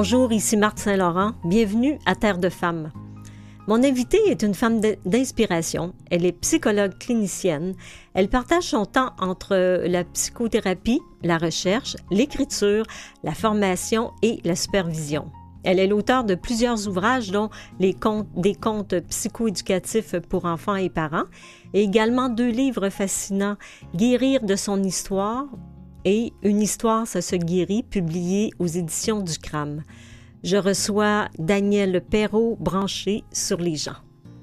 [0.00, 1.32] Bonjour, ici Marthe Saint-Laurent.
[1.44, 2.92] Bienvenue à Terre de Femmes.
[3.66, 5.92] Mon invitée est une femme d'inspiration.
[6.08, 7.74] Elle est psychologue clinicienne.
[8.14, 9.56] Elle partage son temps entre
[9.88, 12.84] la psychothérapie, la recherche, l'écriture,
[13.24, 15.32] la formation et la supervision.
[15.64, 17.96] Elle est l'auteur de plusieurs ouvrages, dont les
[18.36, 21.26] des contes psychoéducatifs pour enfants et parents,
[21.74, 23.56] et également deux livres fascinants,
[23.96, 25.46] Guérir de son histoire
[26.08, 29.82] et Une histoire, ça se guérit, publié aux éditions du CRAM.
[30.42, 33.98] Je reçois Daniel Perrault, branché sur les gens.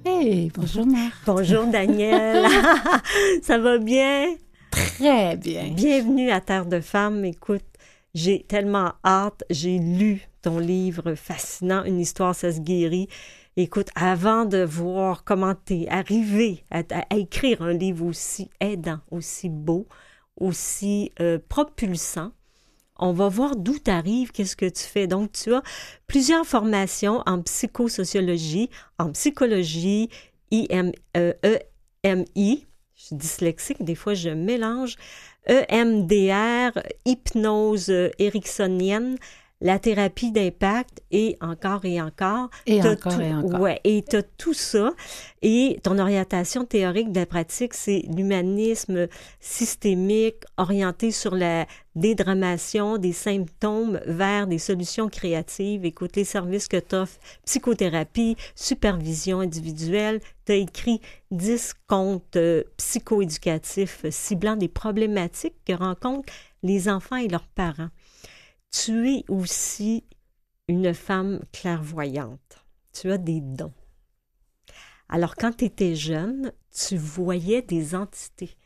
[0.06, 1.16] Hey, bonjour Marc.
[1.26, 2.46] Bonjour Daniel.
[3.42, 4.36] ça va bien?
[4.70, 5.72] Très bien.
[5.72, 7.26] Bienvenue à Terre de Femmes.
[7.26, 7.66] Écoute,
[8.14, 9.44] j'ai tellement hâte.
[9.50, 13.08] J'ai lu ton livre fascinant, Une histoire, ça se guérit.
[13.58, 16.84] Écoute, avant de voir comment tu es arrivé à,
[17.16, 19.88] écrire un livre aussi aidant, aussi beau,
[20.38, 22.32] aussi euh, propulsant,
[22.98, 25.08] on va voir d'où tu arrives, qu'est-ce que tu fais.
[25.08, 25.62] Donc, tu as
[26.08, 28.70] plusieurs formations en psychosociologie,
[29.00, 30.10] en psychologie,
[30.52, 31.34] IM, euh,
[32.04, 34.96] EMI, je suis dyslexique, des fois je mélange,
[35.48, 36.72] EMDR,
[37.06, 39.18] hypnose ericksonienne,
[39.62, 42.50] la thérapie d'impact et encore et encore.
[42.66, 43.62] Et encore et encore.
[43.62, 44.92] Ouais, et tu as tout ça.
[45.42, 49.08] Et ton orientation théorique de la pratique, c'est l'humanisme
[49.40, 55.86] systémique orienté sur la dédramation des symptômes vers des solutions créatives.
[55.86, 60.20] Écoute, les services que tu offres, psychothérapie, supervision individuelle.
[60.46, 61.00] Tu as écrit
[61.32, 67.90] 10 contes euh, psychoéducatifs ciblant des problématiques que rencontrent les enfants et leurs parents
[68.84, 70.04] tu es aussi
[70.68, 72.66] une femme clairvoyante.
[72.92, 73.74] Tu as des dons.
[75.08, 78.58] Alors, quand tu étais jeune, tu voyais des entités.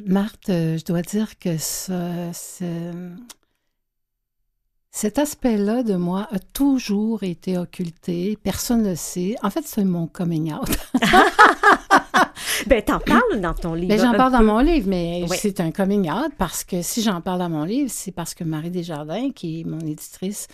[0.00, 1.56] Marthe, euh, je dois dire que
[4.90, 8.38] cet aspect-là de moi a toujours été occulté.
[8.42, 9.34] Personne ne le sait.
[9.42, 10.68] En fait, c'est mon coming out.
[12.66, 13.88] ben, t'en parles dans ton livre.
[13.88, 17.20] Ben, j'en parle dans mon livre, mais c'est un coming out parce que si j'en
[17.20, 20.48] parle dans mon livre, c'est parce que Marie Desjardins, qui est mon éditrice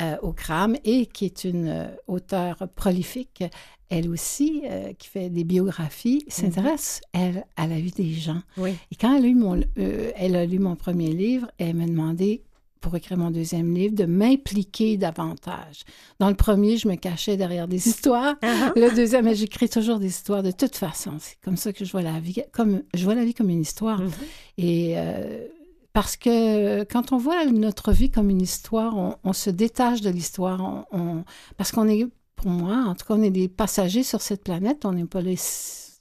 [0.00, 3.42] euh, au CRAM et qui est une euh, auteure prolifique,
[3.90, 7.20] elle aussi, euh, qui fait des biographies, s'intéresse, mhm.
[7.20, 8.42] elle, à la vie des gens.
[8.58, 12.42] Et quand elle a, lu mon, elle a lu mon premier livre, elle m'a demandé
[12.80, 15.84] pour écrire mon deuxième livre, de m'impliquer davantage.
[16.18, 18.34] Dans le premier, je me cachais derrière des histoires.
[18.42, 18.72] Uh-huh.
[18.76, 21.12] Le deuxième, j'écris toujours des histoires de toute façon.
[21.18, 23.60] C'est comme ça que je vois la vie, comme je vois la vie comme une
[23.62, 24.02] histoire.
[24.02, 24.12] Mm-hmm.
[24.58, 25.46] Et euh,
[25.92, 28.94] parce que quand on voit notre vie comme une histoire,
[29.24, 30.86] on, se détache de l'histoire.
[30.92, 31.24] On,
[31.56, 32.06] parce qu'on est,
[32.36, 34.84] pour moi, en tout cas, on est des passagers sur cette planète.
[34.84, 35.32] On n'est pas là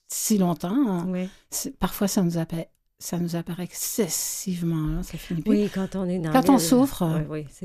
[0.08, 1.06] si longtemps.
[1.80, 2.68] Parfois, ça nous appelle
[3.00, 7.03] ça nous apparaît excessivement ça finit Oui, quand on est dans Quand on souffre,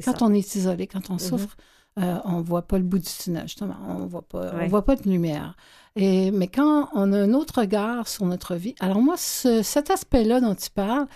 [0.05, 1.19] quand on est isolé, quand on mhm.
[1.19, 1.57] souffre,
[1.99, 3.77] euh, on ne voit pas le bout du tunnel, justement.
[3.87, 5.57] On voit pas, on voit pas de lumière.
[5.95, 10.41] Et, mais quand on a un autre regard sur notre vie, alors moi, cet aspect-là
[10.41, 11.07] dont tu parles,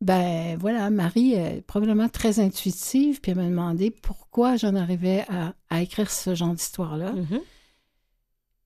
[0.00, 5.26] ben voilà, Marie est probablement très intuitive, puis elle m'a demandé pourquoi j'en arrivais
[5.70, 7.12] à, écrire ce genre d'histoire-là.
[7.12, 7.40] Mhm.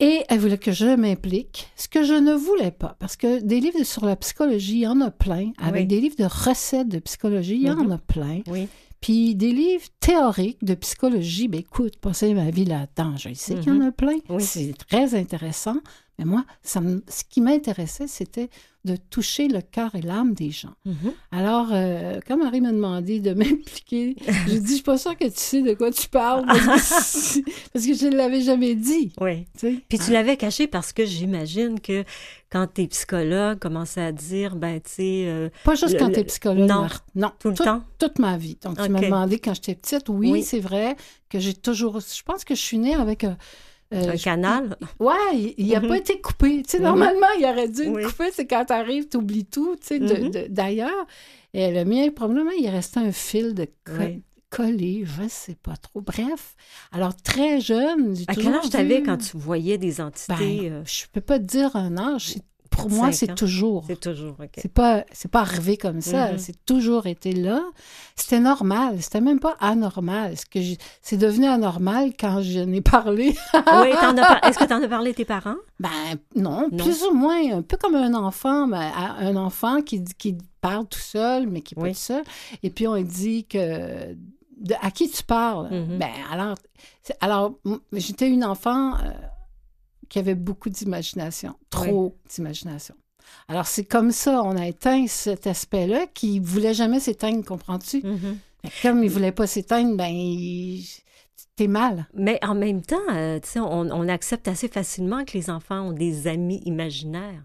[0.03, 3.61] Et elle voulait que je m'implique, ce que je ne voulais pas, parce que des
[3.61, 5.53] livres sur la psychologie, il y en a plein.
[5.59, 7.93] Avec des livres de recettes de psychologie, il y en mhm.
[7.93, 8.41] a plein.
[9.01, 13.69] Puis des livres théoriques de psychologie, ben écoute, passer ma vie là-dedans, je sais qu'il
[13.69, 13.89] y en mhm.
[13.89, 14.17] a plein.
[14.41, 15.77] C'est très intéressant.
[16.19, 18.51] Mais moi, ça ce qui m'intéressait, c'était
[18.84, 20.75] de toucher le cœur et l'âme des gens.
[20.87, 21.12] Mm-hmm.
[21.31, 24.16] Alors, euh, quand Marie m'a demandé de m'impliquer,
[24.48, 27.94] j'ai dit, je suis pas sûre que tu sais de quoi tu parles, parce que,
[27.94, 29.12] je ne l'avais jamais dit.
[29.21, 29.47] Oui.
[29.60, 32.04] Puis tu l'avais caché parce que j'imagine que
[32.50, 35.25] quand tu es psychologue, commencer à dire, ben, tu sais...
[35.26, 37.83] Euh, pas juste quand tu es psychologue, non, non, tout le temps?
[37.98, 38.59] Toute ma vie.
[38.62, 40.97] Donc, tu m'as demandé quand j'étais petite, oui, c'est vrai
[41.30, 42.01] que j'ai toujours...
[42.01, 43.24] Je pense que je suis née avec...
[43.24, 43.34] Euh,
[43.92, 44.77] euh, un canal?
[44.98, 45.94] Oui, il n'a pas mhm.
[45.94, 46.62] été coupé.
[46.62, 48.30] Tu sais, normalement, il aurait dû être coupé.
[48.33, 50.30] C'est quand tu arrives, tu oublies tout, tu sais, mhm.
[50.48, 51.06] d'ailleurs.
[51.54, 53.66] Et le mien, probablement, il restait un fil de
[54.53, 56.00] collé, je ne sais pas trop.
[56.00, 56.54] Bref,
[56.92, 58.15] alors très jeune.
[58.28, 60.34] À quel âge t'avais quand tu voyais des entités?
[60.38, 60.83] Ben, euh?
[60.84, 62.34] Je peux pas te dire un âge
[62.72, 63.84] pour moi, c'est toujours.
[63.86, 64.51] C'est toujours, OK.
[64.57, 66.33] C'est pas, c'est pas arrivé comme ça.
[66.33, 66.39] Mm-hmm.
[66.39, 67.63] C'est toujours été là.
[68.16, 69.01] C'était normal.
[69.01, 70.36] C'était même pas anormal.
[70.36, 70.59] Ce que
[71.03, 73.36] c'est devenu anormal quand je n'ai parlé.
[73.54, 73.89] oui,
[74.48, 75.57] est-ce que tu en as parlé à tes parents?
[75.78, 75.91] Ben,
[76.34, 77.59] non, plus ou moins.
[77.59, 81.77] Un peu comme un enfant, ben, un enfant qui, qui parle tout seul, mais qui
[81.77, 82.24] n'est pas tout seul.
[82.63, 84.16] Et puis, on dit que
[84.80, 85.69] à qui tu parles?
[85.71, 85.98] Mm-hmm.
[85.98, 86.54] Ben, alors,
[87.21, 87.54] alors
[87.92, 89.10] j'étais une enfant euh,
[90.12, 92.94] qui avait beaucoup d'imagination, trop d'imagination.
[93.48, 98.00] Alors, c'est comme ça, on a éteint cet aspect-là qui voulait jamais s'éteindre, comprends-tu?
[98.00, 98.82] Mm-hmm.
[98.82, 100.12] Comme il voulait pas s'éteindre, ben,
[101.56, 102.06] t'es mal.
[102.12, 105.80] Mais en même temps, euh, tu sais, on, on, accepte assez facilement que les enfants
[105.80, 107.44] ont des amis imaginaires.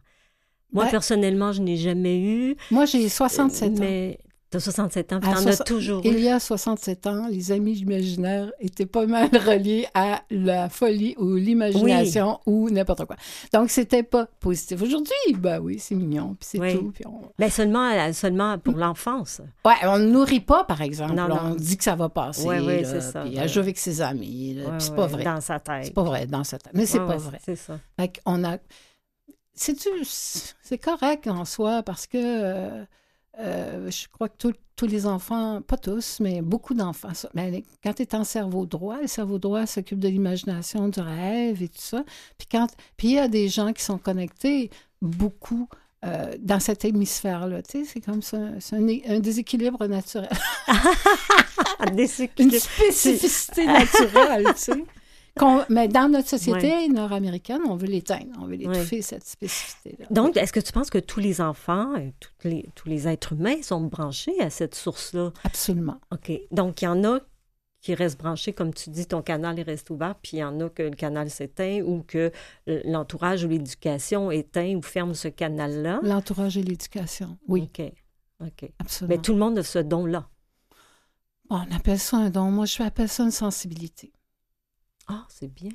[0.74, 2.58] Moi, ben personnellement, je n'ai jamais eu.
[2.70, 4.27] Moi, j'ai 67 ans.
[4.54, 7.80] Mais T'as 67 ans, puis t'en as toujours Il y a 67 ans, les amis
[7.80, 13.18] imaginaires étaient pas mal reliés à la folie ou l'imagination ou n'importe quoi.
[13.54, 14.82] Donc, c'était pas positif.
[14.82, 16.92] Aujourd'hui, ben oui, c'est mignon, puis c'est tout.
[16.94, 17.04] Puis
[17.38, 19.42] ben seulement, seulement pour l'enfance.
[19.66, 21.20] Ouais, on ne nourrit pas, par exemple.
[21.20, 22.48] On dit que ça va passer.
[22.48, 23.24] Oui, oui, c'est ça.
[23.24, 24.58] Puis elle joue avec ses amis.
[24.60, 25.24] puis c'est pas vrai.
[25.24, 25.86] Dans sa tête.
[25.86, 26.74] C'est pas vrai, dans sa tête.
[26.74, 27.40] Mais c'est pas vrai.
[27.44, 27.80] C'est ça.
[28.00, 28.58] Fait qu'on a...
[29.54, 32.18] C'est correct en soi, parce que...
[32.18, 32.86] Euh,
[33.40, 38.04] euh, je crois que tous les enfants, pas tous, mais beaucoup d'enfants, ben, quand tu
[38.04, 42.04] es en cerveau droit, le cerveau droit s'occupe de l'imagination, du rêve et tout ça.
[42.38, 44.70] Puis quand, puis il y a des gens qui sont connectés
[45.02, 45.68] beaucoup
[46.06, 47.62] euh, dans cet hémisphère-là.
[47.64, 50.30] Tu sais, c'est comme ça, c'est un, déséquilibre naturel.
[52.40, 54.86] Une spécificité naturelle, tu sais
[55.70, 60.06] mais dans notre société nord-américaine, on veut l'éteindre, on veut l'étouffer, cette spécificité-là.
[60.12, 63.34] Donc, est-ce que tu penses que tous les enfants, euh, tous les, tous les êtres
[63.34, 65.32] humains sont branchés à cette source-là?
[65.44, 66.00] Absolument.
[66.12, 66.32] OK.
[66.52, 67.20] Donc, il y en a
[67.82, 70.70] qui restent branchés, comme tu dis, ton canal reste ouvert, puis il y en a
[70.70, 72.32] que le canal s'éteint ou que
[72.66, 76.00] l'entourage ou l'éducation éteint ou ferme ce canal-là.
[76.04, 77.64] L'entourage et l'éducation, oui.
[77.64, 77.92] OK.
[78.42, 78.72] OK.
[78.80, 79.16] Absolument.
[79.16, 80.28] Mais tout le monde a ce don-là.
[81.50, 82.52] On appelle ça un don.
[82.52, 84.12] Moi, je appelle ça une sensibilité.
[85.08, 85.72] Ah, c'est bien.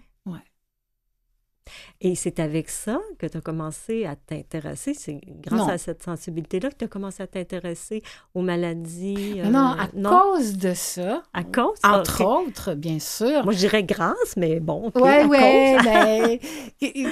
[2.03, 2.11] Ouais.
[2.11, 6.71] Et c'est avec ça que tu as commencé à t'intéresser, c'est grâce à cette sensibilité-là
[6.71, 8.03] que tu as commencé à t'intéresser
[8.35, 9.41] aux maladies.
[9.41, 11.23] Euh, non, à cause de ça.
[11.33, 11.79] À cause?
[11.85, 13.45] Entre autres, bien sûr.
[13.45, 14.91] Moi, je dirais grâce, mais bon.
[14.95, 16.41] oui, oui, mais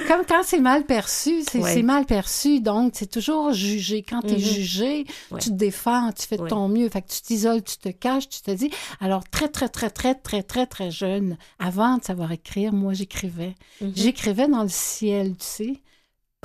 [0.07, 4.03] comme quand c'est mal perçu, c'est mal perçu, donc c'est toujours jugé.
[4.03, 4.53] Quand tu es mm-hmm.
[4.53, 5.05] jugé,
[5.39, 8.29] tu te défends, tu fais de ton mieux, fait que tu t'isoles, tu te caches,
[8.29, 8.71] tu te dis.
[8.99, 13.55] Alors, très, très, très, très, très, très, très jeune, avant de savoir écrire, moi, j'écrivais.
[13.81, 13.91] Mm-hmm.
[13.95, 15.81] J'écrivais dans le ciel, tu sais,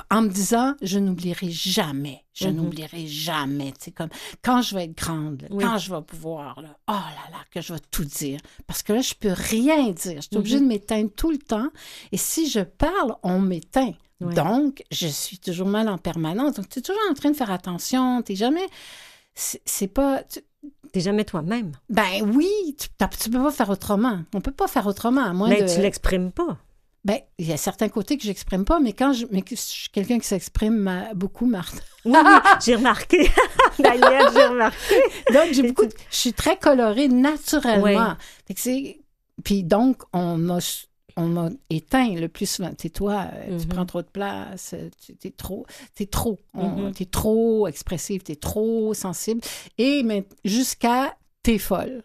[0.09, 2.55] en me disant, je n'oublierai jamais, je mhm.
[2.55, 4.09] n'oublierai jamais, tu sais, comme
[4.43, 7.73] quand je vais être grande, quand je vais pouvoir, là, oh là là, que je
[7.73, 8.39] vais tout dire.
[8.67, 10.21] Parce que là, je peux rien dire.
[10.21, 10.63] Je suis obligée mhm.
[10.63, 11.69] de m'éteindre tout le temps.
[12.11, 13.93] Et si je parle, on m'éteint.
[14.19, 16.55] Donc, je suis toujours mal en permanence.
[16.55, 18.23] Donc, tu es toujours en train de faire attention.
[18.23, 18.67] Tu jamais.
[19.35, 20.23] C'est pas.
[20.23, 20.41] Tu
[20.95, 21.73] n'es jamais toi-même.
[21.89, 22.87] Ben oui, tu,
[23.19, 24.21] tu peux pas faire autrement.
[24.33, 26.57] On peut pas faire autrement, à moins Mais tu l'exprimes pas.
[27.07, 29.89] Ben, il y a certains côtés que j'exprime pas, mais quand je, mais je suis
[29.89, 31.81] quelqu'un qui s'exprime beaucoup, Marthe.
[32.05, 32.13] Oui,
[32.63, 33.29] j'ai remarqué.
[33.79, 34.95] Daniel, j'ai remarqué.
[35.33, 38.15] donc, j'ai beaucoup, je suis très colorée naturellement.
[39.43, 40.59] Puis donc, on m'a,
[41.15, 42.71] on m'a éteint le plus souvent.
[42.77, 43.67] Tu toi, euh, tu mm-hmm.
[43.69, 44.75] prends trop de place,
[45.05, 45.65] tu es trop,
[45.95, 46.93] t'es trop, mm-hmm.
[46.93, 49.41] t'es trop expressive, t'es trop sensible.
[49.77, 50.05] Et
[50.43, 52.03] jusqu'à t'es folle.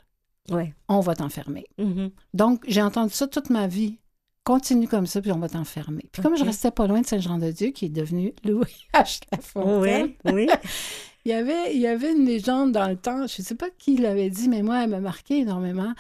[0.51, 0.75] Ouais.
[0.89, 1.67] On va t'enfermer.
[1.79, 2.11] Mm-hmm.
[2.35, 3.99] Donc, j'ai entendu ça toute ma vie
[4.45, 6.05] continue comme ça, puis on va t'enfermer.
[6.11, 9.21] Puis comme je restais pas loin de Saint-Jean-de-Dieu, qui est devenu Louis H.
[9.31, 10.49] Lafontaine, oui, oui.
[11.25, 13.69] il, y avait, il y avait une légende dans le temps, je ne sais pas
[13.79, 15.93] qui l'avait dit, mais moi, elle m'a marqué énormément.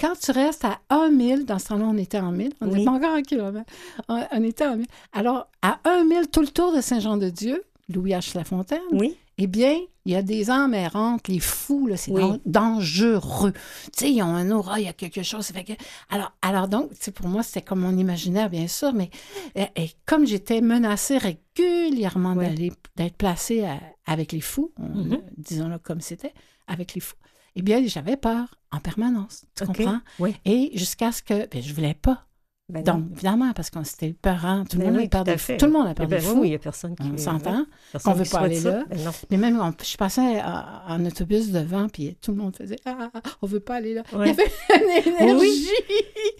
[0.00, 2.84] Quand tu restes à 1 000, dans ce temps-là, on était en 1000, on n'était
[2.84, 3.72] pas encore en kilomètres,
[4.08, 4.86] on, était en 1000.
[5.12, 8.36] Alors, à 1 000, tout le tour de Saint-Jean-de-Dieu, Louis H.
[8.36, 9.16] Lafontaine, oui.
[9.38, 12.12] eh bien, il y a des âmes errantes, les fous, là, c'est
[12.44, 13.52] dangereux.
[13.52, 15.46] Tu sais, ils ont un aura, il y a quelque chose.
[15.46, 15.72] Fait que...
[16.10, 19.10] alors, alors donc, pour moi, c'était comme mon imaginaire, bien sûr, mais
[19.54, 23.64] et, comme j'étais menacée régulièrement d'aller d'être placée
[24.06, 25.20] avec les fous, mm-hmm.
[25.36, 26.34] disons-le comme c'était,
[26.66, 27.16] avec les fous,
[27.54, 29.44] eh bien, j'avais peur en permanence.
[29.54, 30.00] Tu comprends?
[30.18, 30.34] Oui.
[30.44, 32.26] Et jusqu'à ce que, ben, je voulais pas
[32.72, 35.66] ben Donc, évidemment, parce qu'on c'était parent, tout le ben monde a peur de Tout
[35.66, 36.40] le monde a peur de fou.
[36.40, 37.02] Oui, il n'y a personne qui...
[37.12, 37.66] On s'entend,
[38.02, 38.84] qu'on ne veut pas aller là.
[38.88, 38.98] Ben
[39.30, 43.10] Mais même, je passais en autobus devant, puis tout le monde faisait «Ah,
[43.42, 45.68] on ne veut pas aller là Il y avait une énergie!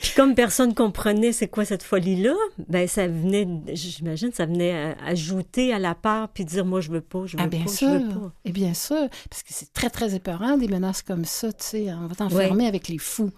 [0.01, 2.35] Puis comme personne comprenait c'est quoi cette folie-là,
[2.69, 6.95] ben ça venait, j'imagine, ça venait ajouter à la part, puis dire «Moi, je ne
[6.95, 7.89] veux pas, je veux ah, bien pas, sûr.
[7.89, 11.27] je veux pas.» Et bien sûr, parce que c'est très, très épeurant, des menaces comme
[11.27, 13.33] ça, tu sais, on va t'enfermer avec les fous.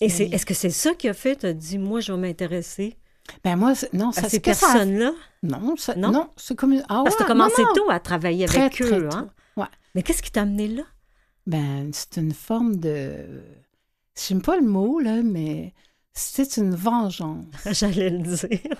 [0.00, 2.18] Et c'est, est-ce que c'est ça qui a fait, tu as dit, moi, je vais
[2.18, 2.96] m'intéresser?
[3.44, 5.12] Ben moi, non, ça, à ces personnes-là?
[5.42, 6.80] Non, non, non c'est comme...
[6.88, 9.28] Ah, Parce que tu as commencé tôt à travailler avec eux, hein?
[9.56, 9.66] Ouais.
[9.94, 10.84] Mais qu'est-ce qui t'a amené là?
[11.46, 13.42] Ben, c'est une forme de...
[14.16, 15.74] Je n'aime pas le mot, là, mais
[16.12, 17.44] c'est une vengeance.
[17.72, 18.76] J'allais le dire.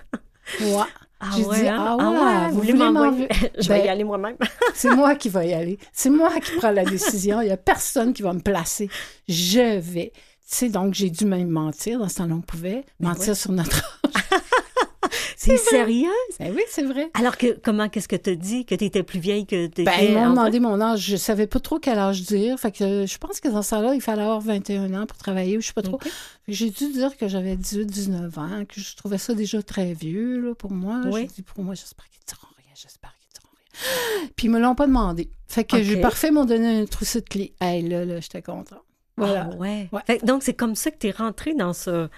[0.61, 0.85] Ouais.
[1.21, 1.77] Ah ouais, hein?
[1.79, 2.11] ah, ah
[2.47, 3.29] ouais, vous voulez m'envoyer?
[3.59, 4.37] Je vais y ben, aller moi-même.
[4.75, 5.79] c'est moi qui vais y aller.
[5.93, 7.41] C'est moi qui prends la décision.
[7.41, 8.89] Il n'y a personne qui va me placer.
[9.29, 10.13] Je vais
[10.57, 14.41] sais, donc j'ai dû même mentir dans ce temps-là, on pouvait mentir sur notre âge.
[15.41, 16.13] T'es sérieuse?
[16.39, 17.11] Ben oui, c'est vrai.
[17.15, 18.67] Alors que comment qu'est-ce que tu dit?
[18.67, 21.47] Que tu étais plus vieille que tu Ben ils m'ont demandé mon âge, je savais
[21.47, 24.23] pas trop quel âge dire, fait que je pense que dans ce là il fallait
[24.23, 25.99] avoir 21 ans pour travailler, ou je sais pas trop.
[26.49, 30.41] J'ai dû dire que j'avais 18 19 ans, que je trouvais ça déjà très vieux
[30.41, 31.01] là, pour moi.
[31.07, 31.23] Oui.
[31.23, 34.29] J'ai dit pour moi, j'espère qu'ils diront rien, j'espère qu'ils diront rien.
[34.37, 35.31] Puis ils me l'ont pas demandé.
[35.47, 37.55] Fait que j'ai parfait m'ont donné un trousseau de clés.
[37.61, 38.83] Hey là là, j'étais contente.
[39.19, 39.51] Voilà.
[39.53, 40.19] Ah, ouais.
[40.23, 42.09] donc c'est comme ça que tu es rentrée dans ce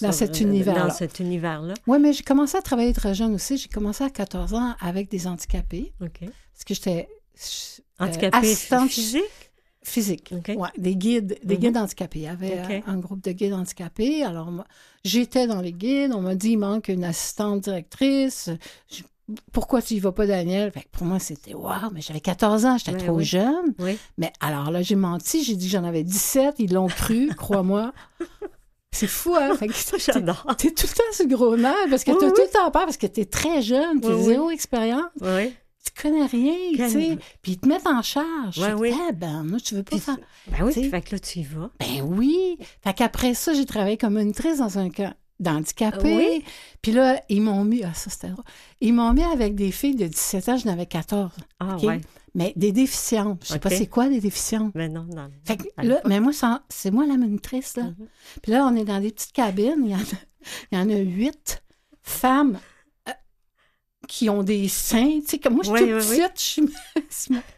[0.00, 0.88] dans, cet univers-là.
[0.88, 1.74] Dans cet univers-là.
[1.86, 3.56] Oui, mais j'ai commencé à travailler très jeune aussi.
[3.56, 5.92] J'ai commencé à 14 ans avec des handicapés.
[6.00, 6.20] OK.
[6.20, 7.08] Parce que j'étais.
[8.00, 8.54] Euh, handicapés
[8.88, 9.52] physiques?
[9.82, 10.34] Physique?
[10.48, 11.60] Ouais, des guides, des mhm.
[11.60, 12.18] guides handicapés.
[12.18, 14.24] Il y avait un groupe de guides handicapés.
[14.24, 14.50] Alors,
[15.04, 16.12] j'étais dans les guides.
[16.12, 18.50] On m'a dit il manque une assistante directrice.
[19.52, 20.72] Pourquoi tu y vas pas, Daniel?
[20.92, 23.74] pour moi, c'était waouh, mais j'avais 14 ans, j'étais trop jeune.
[23.78, 23.98] Oui.
[24.18, 27.92] Mais alors là, j'ai menti, j'ai dit que j'en avais 17, ils l'ont cru, crois-moi.
[28.92, 29.56] C'est fou, hein?
[29.58, 32.84] T'es tout le temps ce gros nerf parce que tu t'as tout le temps peur
[32.84, 35.10] parce que t'es très jeune, t'as zéro expérience.
[35.20, 35.52] Oui.
[35.84, 37.18] Tu connais rien, tu sais.
[37.42, 38.58] Puis ils te mettent en charge.
[38.58, 38.94] Oui, oui.
[39.08, 40.16] Eh ben, moi, tu veux pas faire.
[40.48, 41.70] Ben oui, fait que là, tu y vas.
[41.78, 42.58] Ben oui.
[42.82, 46.16] Fait qu'après ça, j'ai travaillé comme monitrice dans un camp d'handicapés.
[46.16, 46.44] Oui.
[46.82, 48.32] Puis là, ils m'ont mis, ah, ça c'était
[48.80, 51.30] Ils m'ont mis avec des filles de 17 ans, j'en avais 14.
[51.60, 52.00] Ah, ouais
[52.36, 53.42] mais des déficientes.
[53.44, 54.72] Je sais pas c'est quoi des déficientes.
[54.74, 55.30] Mais non, non.
[55.44, 56.32] Fait que, là, mais moi,
[56.68, 57.84] c'est moi la monitrice, là.
[57.84, 58.06] Mm-hmm.
[58.42, 59.82] Puis là, on est dans des petites cabines.
[59.82, 60.02] Il y en a,
[60.70, 61.62] il y en a huit
[62.02, 62.60] femmes
[63.08, 63.12] euh,
[64.06, 65.20] qui ont des seins.
[65.20, 66.70] Tu sais, comme moi, je suis toute petite,
[67.08, 67.34] je suis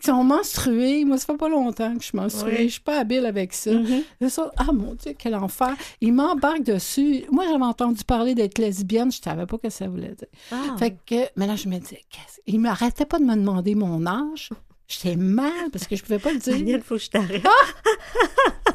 [0.00, 1.04] qui sont menstrués.
[1.04, 2.64] Moi, ça fait pas longtemps que je suis menstruée.
[2.64, 3.70] Je suis pas habile avec ça.
[3.70, 4.50] Mm-hmm.
[4.56, 5.74] Ah mon Dieu, quel enfer.
[6.00, 7.24] Ils m'embarquent dessus.
[7.30, 9.10] Moi, j'avais entendu parler d'être lesbienne.
[9.10, 10.28] Je savais pas ce que ça voulait dire.
[10.52, 10.76] Ah.
[10.78, 12.02] Fait que, mais là, je me disais,
[12.46, 14.50] ils m'arrêtaient pas de me demander mon âge.
[14.88, 16.54] J'étais mal parce que je pouvais pas le dire.
[16.54, 17.44] Daniel, faut que je t'arrête.
[17.44, 18.72] Ah!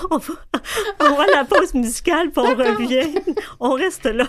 [0.10, 0.34] on, va,
[1.00, 3.10] on va à la pause musicale, puis on revient.
[3.60, 4.26] On reste là.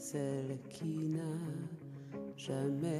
[0.00, 1.20] Celle qui n'a
[2.36, 2.99] jamais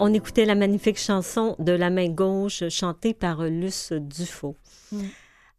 [0.00, 4.56] on écoutait la magnifique chanson de La main gauche chantée par Luce Dufaux.
[4.92, 5.02] Mm.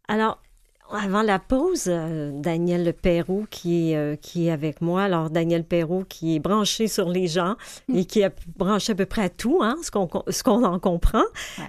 [0.08, 0.42] Alors,
[0.90, 5.04] avant la pause, euh, Daniel Perrault qui est, euh, qui est avec moi.
[5.04, 7.54] Alors, Daniel Perrault qui est branché sur les gens
[7.88, 7.96] mm.
[7.96, 10.80] et qui a branché à peu près à tout, hein, ce qu'on ce qu'on en
[10.80, 11.24] comprend.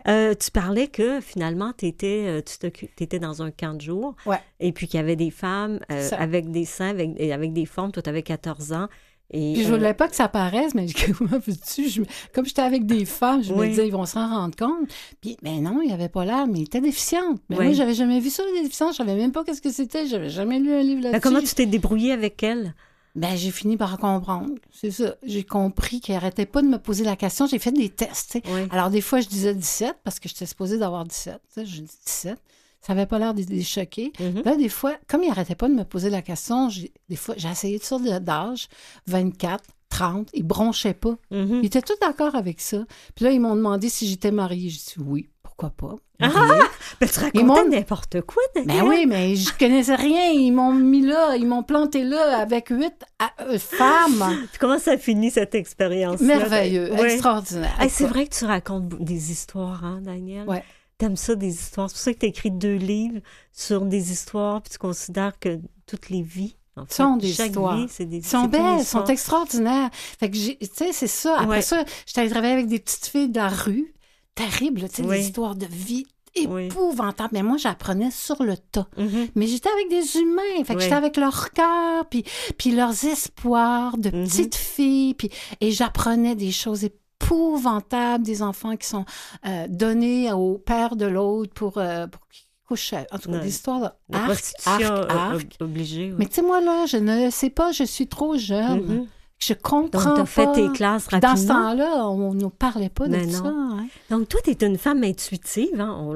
[0.07, 4.15] Euh, tu parlais que finalement, étais, tu étais dans un camp de jour
[4.59, 5.79] et puis qu'il y avait des femmes
[6.17, 7.91] avec des seins, avec, avec des formes.
[7.91, 8.87] Toi, tu avais 14 ans
[9.33, 10.85] je euh, voulais pas que ça paraisse, mais
[12.33, 14.89] comme j'étais avec des femmes, je me disais, ils vont s'en rendre compte.
[15.21, 17.35] Puis, mais non, il avait pas l'air, mais il était déficient.
[17.49, 18.91] Mais moi, j'avais jamais vu ça, les déficients.
[18.91, 20.05] Je savais même pas qu'est-ce que c'était.
[20.05, 21.21] J'avais jamais lu un livre là-dessus.
[21.21, 22.73] comment tu t'es débrouillée avec elle?
[23.15, 24.55] Ben, j'ai fini par comprendre.
[24.71, 25.15] C'est ça.
[25.23, 27.45] J'ai compris qu'elle arrêtait pas de me poser la question.
[27.45, 28.39] J'ai fait des tests.
[28.71, 31.39] Alors, des fois, je disais 17 parce que j'étais supposée d'avoir 17.
[31.57, 32.39] Je dis 17.
[32.85, 34.11] Ça n'avait pas l'air de les choquer.
[34.19, 34.43] Mm-hmm.
[34.43, 36.67] Là, des fois, comme il n'arrêtait pas de me poser la question,
[37.09, 38.67] des fois, j'ai essayé de sortir d'âge,
[39.07, 41.15] 24, 30, ils bronchaient pas.
[41.31, 41.59] Mm-hmm.
[41.61, 42.83] Ils étaient tous d'accord avec ça.
[43.15, 44.69] Puis là, ils m'ont demandé si j'étais mariée.
[44.69, 45.95] J'ai dit oui, pourquoi pas?
[46.19, 46.59] Ah,
[47.01, 48.81] mais tu racontais n'importe quoi, Daniel.
[48.81, 50.31] Ben oui, mais je connaissais rien.
[50.31, 52.93] Ils m'ont mis là, ils m'ont planté là avec huit
[53.41, 54.47] euh, femmes.
[54.59, 57.77] Comment ça finit cette expérience Merveilleux, extraordinaire.
[57.89, 60.45] c'est vrai que tu racontes des histoires, hein, Daniel?
[60.47, 60.57] Oui
[60.97, 61.89] t'aimes ça des histoires.
[61.89, 63.19] C'est pour ça que tu as écrit deux livres
[63.51, 67.77] sur des histoires, puis tu considères que toutes les vies en fait, sont des histoires.
[67.77, 69.89] Vie, c'est des, sont belles, sont extraordinaires.
[69.93, 71.39] Fait que, tu sais, c'est ça.
[71.39, 73.93] Après ça, j'étais allée travailler avec des petites filles de la rue.
[74.35, 77.29] Terrible, tu sais, des histoires de vie épouvantables.
[77.33, 78.87] Mais moi, j'apprenais sur le tas.
[78.97, 79.29] Mm-hmm.
[79.35, 80.63] Mais j'étais avec des humains.
[80.65, 82.23] Fait que j'étais avec leur cœur, puis,
[82.57, 84.23] puis leurs espoirs de mm-hmm.
[84.23, 85.13] petites filles.
[85.13, 85.29] Puis,
[85.61, 89.05] et j'apprenais des choses épouvantables épouvantables des enfants qui sont
[89.45, 92.93] euh, donnés au père de l'autre pour, euh, pour qu'ils couchent.
[93.11, 95.57] En tout cas, des histoires arc, arc, arc.
[95.59, 98.79] Obligé, Mais tu sais, moi, là, je ne sais pas, je suis trop jeune.
[98.79, 99.07] Mm-hmm.
[99.39, 101.33] Je comprends Donc, tu as fait tes classes rapidement.
[101.33, 103.43] Dans ce temps-là, on ne parlait pas de ça.
[103.45, 103.87] Hein.
[104.09, 105.79] Donc, toi, tu es une femme intuitive.
[105.79, 106.13] Hein?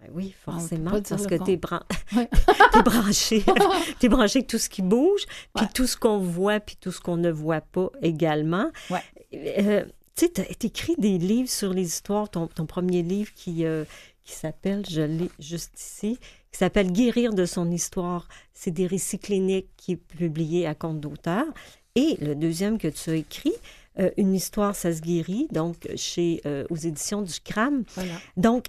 [0.00, 1.80] ben oui, forcément, parce que tu es, bran...
[2.16, 3.44] es branché.
[4.00, 5.22] tu es branché avec tout ce qui bouge,
[5.56, 8.70] puis tout ce qu'on voit, puis tout ce qu'on ne voit pas également.
[8.90, 9.02] Ouais.
[9.34, 9.84] Euh,
[10.18, 13.84] tu sais, tu as écrit des livres sur les histoires, ton, premier livre qui, euh,
[14.24, 16.18] qui s'appelle, je l'ai juste ici,
[16.50, 18.26] qui s'appelle Guérir de son histoire.
[18.52, 21.44] C'est des récits cliniques qui est publié à compte d'auteur.
[21.94, 23.54] Et le deuxième que tu as écrit,
[24.00, 27.84] euh, Une histoire, ça se guérit, donc chez, euh, aux éditions du CRAM.
[27.94, 28.14] Voilà.
[28.36, 28.66] Donc,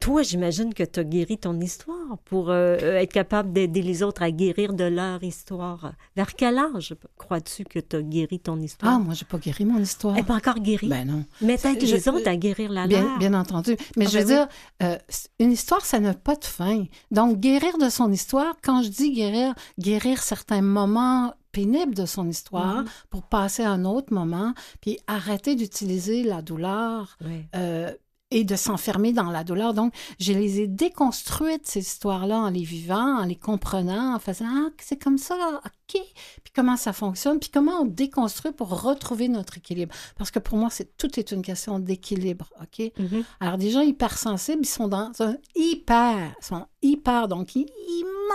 [0.00, 4.22] toi, j'imagine que tu as guéri ton histoire pour euh, être capable d'aider les autres
[4.22, 5.92] à guérir de leur histoire.
[6.16, 8.94] Vers quel âge crois-tu que tu as guéri ton histoire?
[8.94, 10.16] Ah, moi, j'ai pas guéri mon histoire.
[10.16, 10.88] Elle pas encore guérie?
[10.88, 11.24] Ben non.
[11.40, 13.18] Mais t'aides les autres à guérir la bien, leur.
[13.18, 13.76] Bien entendu.
[13.96, 14.48] Mais ah, je veux ben dire,
[14.84, 14.98] euh,
[15.40, 16.84] une histoire, ça n'a pas de fin.
[17.10, 22.28] Donc, guérir de son histoire, quand je dis guérir, guérir certains moments pénibles de son
[22.28, 22.88] histoire mm-hmm.
[23.10, 27.18] pour passer à un autre moment, puis arrêter d'utiliser la douleur
[27.56, 27.92] euh,
[28.30, 29.74] et de s'enfermer dans la douleur.
[29.74, 34.46] Donc, je les ai déconstruites, ces histoires-là, en les vivant, en les comprenant, en faisant
[34.48, 36.02] Ah, c'est comme ça, OK.
[36.44, 39.94] Puis comment ça fonctionne, puis comment on déconstruit pour retrouver notre équilibre.
[40.16, 42.78] Parce que pour moi, c'est tout est une question d'équilibre, OK?
[42.78, 43.24] Mm-hmm.
[43.40, 47.66] Alors, des gens hypersensibles, ils sont dans un hyper, ils sont hyper, donc ils,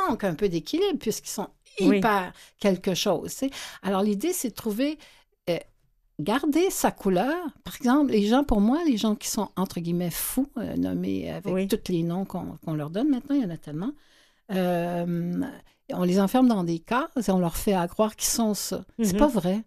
[0.08, 3.36] manquent un peu d'équilibre puisqu'ils sont hyper quelque chose.
[3.84, 4.98] Alors, l'idée, c'est de trouver
[6.20, 7.36] garder sa couleur.
[7.64, 11.32] Par exemple, les gens, pour moi, les gens qui sont entre guillemets fous, euh, nommés
[11.32, 13.92] avec tous les noms qu'on leur donne maintenant, il y en a tellement,
[14.52, 15.42] euh,
[15.92, 18.86] on les enferme dans des cases et on leur fait croire qu'ils sont ça.
[19.02, 19.20] C'est mhm.
[19.20, 19.64] pas vrai.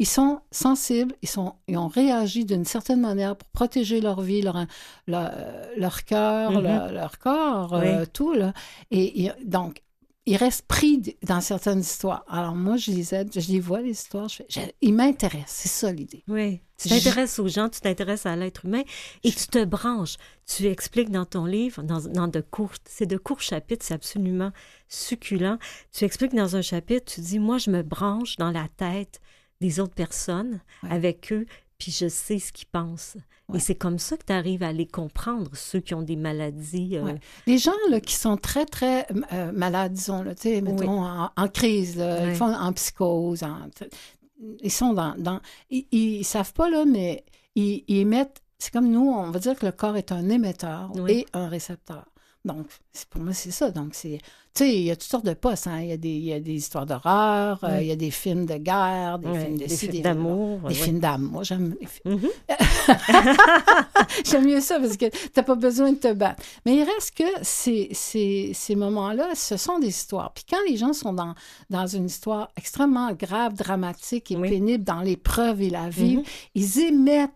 [0.00, 4.42] Ils sont sensibles, ils, sont, ils ont réagi d'une certaine manière pour protéger leur vie,
[4.42, 4.64] leur,
[5.08, 6.92] leur, cœur, mhm.
[6.92, 8.32] leur, corps, euh, tout.
[8.32, 8.52] Là.
[8.92, 9.82] et donc,
[10.28, 12.22] il reste pris dans certaines histoires.
[12.28, 14.28] Alors moi, je les aide, je les vois, les histoires.
[14.28, 14.42] Je
[14.82, 16.22] ils m'intéressent, c'est ça l'idée.
[16.28, 18.82] Oui, tu t'intéresses aux gens, tu t'intéresses à l'être humain
[19.24, 20.16] et tu te branches.
[20.44, 24.52] Tu expliques dans ton livre, dans, dans de courts, c'est de courts chapitres, c'est absolument
[24.86, 25.58] succulent.
[25.92, 29.20] Tu expliques dans un chapitre, tu dis, moi, je me branche dans la tête
[29.62, 31.46] des autres personnes, avec eux,
[31.78, 33.16] puis je sais ce qu'ils pensent.
[33.54, 36.98] Et c'est comme ça que tu arrives à les comprendre, ceux qui ont des maladies.
[36.98, 37.14] Euh...
[37.46, 42.34] Les gens là, qui sont très, très euh, malades, disons, là, mettons, en, crise, ils
[42.34, 43.42] font en psychose,
[44.62, 45.14] ils sont dans...
[45.16, 48.42] dans ils, ne savent pas, là, mais ils, émettent...
[48.58, 52.04] C'est comme nous, on va dire que le corps est un émetteur et un récepteur.
[52.44, 52.66] Donc,
[53.10, 53.70] pour moi, c'est ça.
[53.70, 54.20] Donc, c'est
[54.54, 55.68] tu sais, il y a toutes sortes de postes.
[55.68, 55.80] Hein.
[55.82, 58.10] Il, y a des, il y a des histoires d'horreur, euh, il y a des
[58.10, 60.60] films de guerre, des films de des films d'amour.
[60.68, 61.44] Des films d'amour.
[61.44, 62.20] J'aime les films.
[62.48, 63.86] Mm-hmm.
[64.24, 66.42] J'aime mieux ça parce que tu n'as pas besoin de te battre.
[66.66, 70.32] Mais il reste que ces, ces, ces moments-là, ce sont des histoires.
[70.32, 71.34] Puis quand les gens sont dans,
[71.70, 76.48] dans une histoire extrêmement grave, dramatique et pénible dans l'épreuve et la vie, mm-hmm.
[76.56, 77.30] ils émettent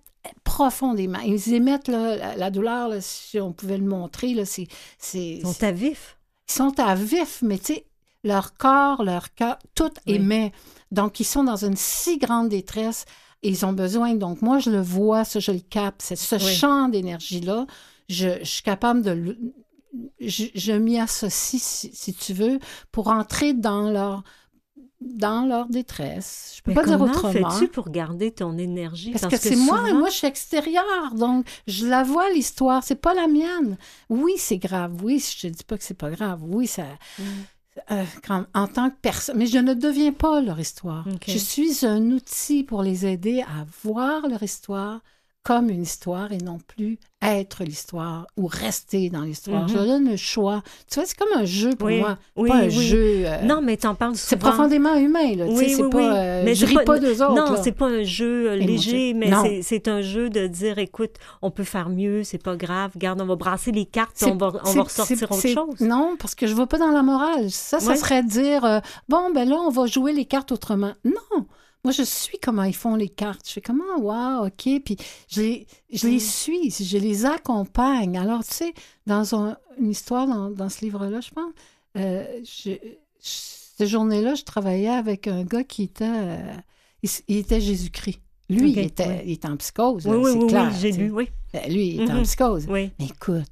[0.45, 1.21] profondément.
[1.21, 4.35] Ils émettent la, douleur, si on pouvait le montrer.
[4.35, 4.69] Là, c'est,
[5.15, 6.19] ils sont à vif.
[6.49, 7.87] Ils sont à vif, mais tu sais,
[8.25, 10.53] leur corps, leur cœur, tout émet.
[10.91, 13.05] Donc, ils sont dans une si grande détresse
[13.43, 14.15] et ils ont besoin.
[14.15, 16.03] Donc, moi, je le vois, ça, je le capte.
[16.03, 17.67] C'est ce champ d'énergie-là.
[18.09, 19.37] Je, je, suis capable de.
[20.21, 22.59] Je, je m'y associe, si, si, tu veux,
[22.93, 24.23] pour entrer dans leur
[25.05, 26.55] dans leur détresse.
[26.57, 27.33] Je peux pas dire autrement.
[27.33, 29.12] Comment fais-tu pour garder ton énergie?
[29.12, 33.15] Parce, que, c'est moi, moi je suis extérieure, donc je la vois l'histoire, c'est pas
[33.15, 33.77] la mienne.
[34.09, 36.85] Oui, c'est grave, oui, je te dis pas que c'est pas grave, oui, ça...
[37.19, 37.23] Mm.
[37.91, 38.05] Euh,
[38.53, 41.07] en tant que personne, mais je ne deviens pas leur histoire.
[41.27, 45.01] Je suis un outil pour les aider à voir leur histoire,
[45.45, 49.67] comme une histoire et non plus être l'histoire ou rester dans l'histoire.
[49.67, 49.87] Je mhm.
[49.87, 50.63] donne le choix.
[50.89, 53.25] Tu vois, c'est comme un jeu pour moi, oui, pas un jeu.
[53.27, 54.29] Euh, non, mais t'en parles souvent.
[54.29, 55.47] C'est profondément humain, là.
[55.49, 56.17] Oui, pas.
[56.17, 57.35] Euh, mais je ris pas d'eux autres.
[57.35, 61.51] Non, c'est pas un jeu euh, léger, mais c'est un jeu de dire, écoute, on
[61.51, 62.93] peut faire mieux, c'est pas grave.
[62.97, 65.81] Garde, on va brasser les cartes, on va, on va ressortir autre chose.
[65.81, 67.51] Non, parce que je vais pas dans la morale.
[67.51, 70.93] Ça, ça serait dire, bon, ben là, on va jouer les cartes autrement.
[71.05, 71.47] Non.
[71.85, 73.47] Moi, je suis comment ils font les cartes.
[73.47, 74.68] Je fais comment, waouh, OK.
[74.85, 74.97] Puis
[75.29, 76.21] je les, je les mm.
[76.21, 78.16] suis, je les accompagne.
[78.16, 78.75] Alors, tu sais,
[79.07, 81.53] dans une histoire dans, ce livre-là, je pense,
[81.97, 82.25] euh,
[83.18, 86.55] cette journée-là, je travaillais avec un gars qui était, euh,
[87.27, 88.21] il, était Jésus-Christ.
[88.49, 90.07] Lui, il, était, il était en psychose.
[90.07, 91.31] Oui, oui, oui, j'ai lu, oui.
[91.53, 92.23] Ben, lui, il était en mm-hmm.
[92.23, 92.66] psychose.
[92.68, 92.92] Oui.
[93.01, 93.51] Mais écoute,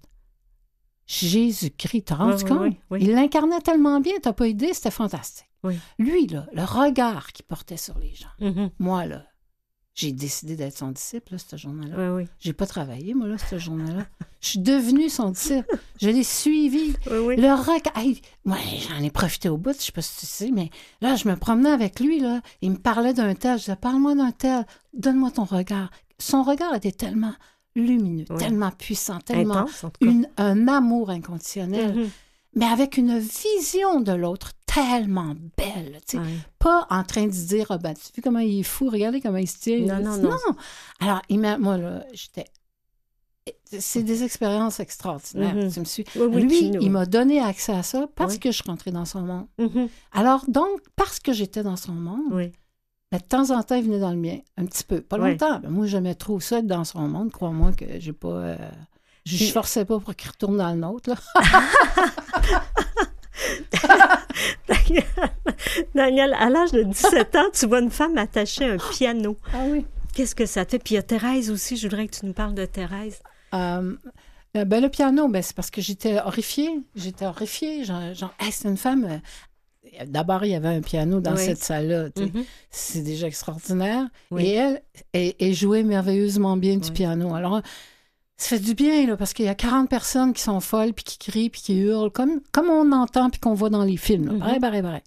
[1.06, 2.74] Jésus-Christ, t'as rendu compte?
[2.96, 5.49] il l'incarnait tellement bien, t'as pas idée, c'était fantastique.
[5.98, 8.28] Lui, là, le regard qu'il portait sur les gens.
[8.40, 8.70] Mm-hmm.
[8.78, 9.24] Moi, là,
[9.94, 12.14] j'ai décidé d'être son disciple, là, cette journée-là.
[12.14, 14.06] Oui, J'ai pas travaillé, moi, là, cette journée-là.
[14.40, 15.68] Je suis devenue son disciple.
[16.00, 16.94] Je l'ai suivi.
[17.06, 17.92] Le regard...
[18.44, 18.56] moi,
[18.88, 20.70] j'en ai profité au bout, je sais pas si tu sais, mais
[21.02, 22.40] là, je me promenais avec lui, là.
[22.62, 23.58] Il me parlait d'un tel.
[23.58, 24.64] Je disais, parle-moi d'un tel.
[24.94, 25.90] Donne-moi ton regard.
[26.18, 27.34] Son regard était tellement
[27.76, 29.66] lumineux, tellement puissant, tellement
[30.38, 31.94] un amour inconditionnel.
[31.94, 32.08] Mm-hmm
[32.54, 36.00] mais avec une vision de l'autre tellement belle.
[36.06, 36.22] Tu sais.
[36.58, 39.20] Pas en train de se dire, oh, ben, tu sais comment il est fou, regardez
[39.20, 39.80] comment il se tient.
[39.80, 40.36] Non, non, non.
[41.00, 42.46] Alors, il moi, là, j'étais.
[43.78, 45.54] C'est des expériences extraordinaires.
[45.54, 45.74] Mm-hmm.
[45.74, 46.04] Tu me suis...
[46.14, 49.46] Lui, il m'a donné accès à ça parce que je suis rentrée dans son monde.
[49.58, 49.88] Mm-hmm.
[50.12, 54.00] Alors, donc, parce que j'étais dans son monde, ben, de temps en temps, il venait
[54.00, 55.00] dans le mien, un petit peu.
[55.00, 55.60] Pas longtemps.
[55.62, 57.32] Mais moi, j'aimais trop ça être dans son monde.
[57.32, 58.28] Crois-moi que j'ai pas.
[58.28, 58.56] Euh,
[59.24, 61.10] je ne forçais pas pour qu'il retourne dans le nôtre.
[61.10, 61.16] Là.
[65.94, 69.36] Daniel, à l'âge de 17 ans, tu vois une femme attacher un piano.
[69.52, 69.84] Ah oui.
[70.14, 70.78] Qu'est-ce que ça te fait?
[70.78, 73.20] Puis il y a Thérèse aussi, je voudrais que tu nous parles de Thérèse.
[73.54, 73.96] Euh,
[74.56, 76.70] euh, ben, le piano, ben, c'est parce que j'étais horrifiée.
[76.96, 77.84] J'étais horrifiée.
[77.84, 79.04] Genre, genre c'est une femme.
[79.04, 82.08] Euh, d'abord, il y avait un piano dans cette salle-là.
[82.08, 82.44] Mm-hmm.
[82.70, 84.08] C'est déjà extraordinaire.
[84.36, 87.34] Et elle, elle, jouait merveilleusement bien du piano.
[87.34, 87.62] Alors,
[88.40, 91.04] ça fait du bien, là, parce qu'il y a 40 personnes qui sont folles, puis
[91.04, 94.38] qui crient, puis qui hurlent, comme, comme on entend, puis qu'on voit dans les films.
[94.38, 94.58] Là.
[94.58, 95.00] Mm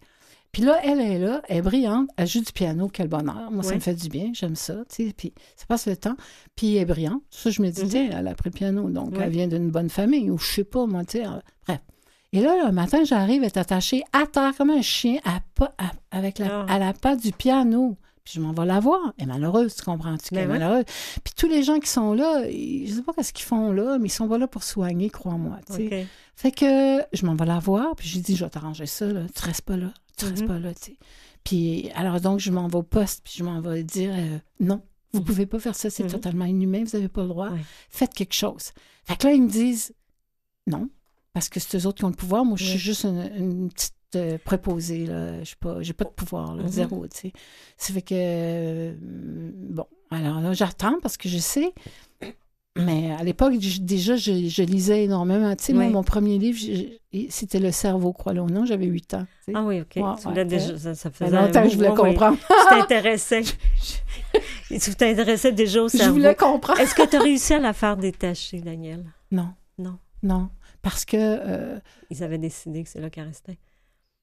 [0.52, 3.50] Puis là, elle est là, elle est brillante, elle joue du piano, quel bonheur.
[3.50, 5.14] Moi, ça me fait du bien, j'aime ça, tu sais.
[5.18, 6.16] Puis ça passe le temps.
[6.56, 7.24] Puis elle est brillante.
[7.32, 8.20] Ça, je me dis, mm-hmm.
[8.20, 10.86] elle a pris le piano, donc elle vient d'une bonne famille, ou je sais pas,
[10.86, 11.24] moi, tu sais.
[11.66, 11.80] Bref.
[12.34, 15.40] Et là, le matin, j'arrive, elle est attachée à terre comme un chien à,
[16.12, 16.74] avec la, ah.
[16.74, 17.98] à la patte du piano.
[18.24, 19.14] Puis je m'en vais la voir.
[19.18, 20.34] Elle est malheureuse, tu comprends-tu?
[20.34, 20.86] Ben malheureuse?
[21.24, 24.08] Puis tous les gens qui sont là, je sais pas ce qu'ils font là, mais
[24.08, 25.60] ils sont pas là pour soigner, crois-moi.
[26.36, 29.22] Fait que je m'en vais la voir, puis j'ai dit, je vais t'arranger ça, là.
[29.36, 29.94] tu restes pas là.
[30.18, 30.48] Tu restes mm-hmm.
[30.48, 30.98] pas là, tu sais.
[31.44, 34.82] Puis alors donc, je m'en vais au poste, puis je m'en vais dire, euh, non,
[35.12, 35.24] vous mm-hmm.
[35.24, 36.12] pouvez pas faire ça, c'est mm-hmm.
[36.12, 37.50] totalement inhumain, vous avez pas le droit.
[37.90, 38.72] Faites quelque chose.
[39.06, 39.94] Fait que là, ils me disent,
[40.68, 40.90] non,
[41.34, 42.46] parce que c'est eux autres qui ont le pouvoir.
[42.46, 43.96] Moi, je suis juste une petite
[44.44, 45.06] préposé.
[45.06, 45.44] Là.
[45.44, 46.68] Je n'ai pas, pas de pouvoir, là, mm-hmm.
[46.68, 47.08] zéro.
[47.08, 47.34] Tu sais.
[47.78, 48.14] Ça fait que.
[48.16, 51.74] Euh, bon, alors là, j'attends parce que je sais.
[52.76, 55.56] Mais à l'époque, déjà, je, lisais énormément.
[55.56, 56.60] Tu sais, mon premier livre,
[57.30, 59.28] c'était Le cerveau, crois-le ou non, j'avais 8 ans.
[59.54, 60.00] Ah oui, OK.
[60.48, 62.38] déjà, ça, ça, faisait longtemps que je voulais comprendre.
[62.48, 63.44] tu t'intéressais.
[64.70, 66.06] tu t'intéressais déjà au cerveau.
[66.06, 66.80] Je voulais comprendre.
[66.80, 69.06] Est-ce que tu as réussi à la faire détacher, Daniel?
[69.32, 69.50] Non.
[69.78, 70.00] Non.
[70.24, 70.50] Non.
[70.82, 71.18] Parce que.
[71.18, 73.60] Euh, Ils avaient décidé que c'est là qu'elle restait.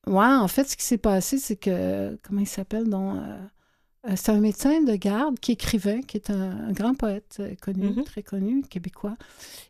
[0.07, 3.39] Ouais, en fait, ce qui s'est passé, c'est que, comment il s'appelle, donc, euh,
[4.09, 7.91] euh, c'est un médecin de garde qui écrivait, qui est un, grand poète euh, connu,
[7.91, 8.05] mm-hmm.
[8.05, 9.17] très connu, québécois,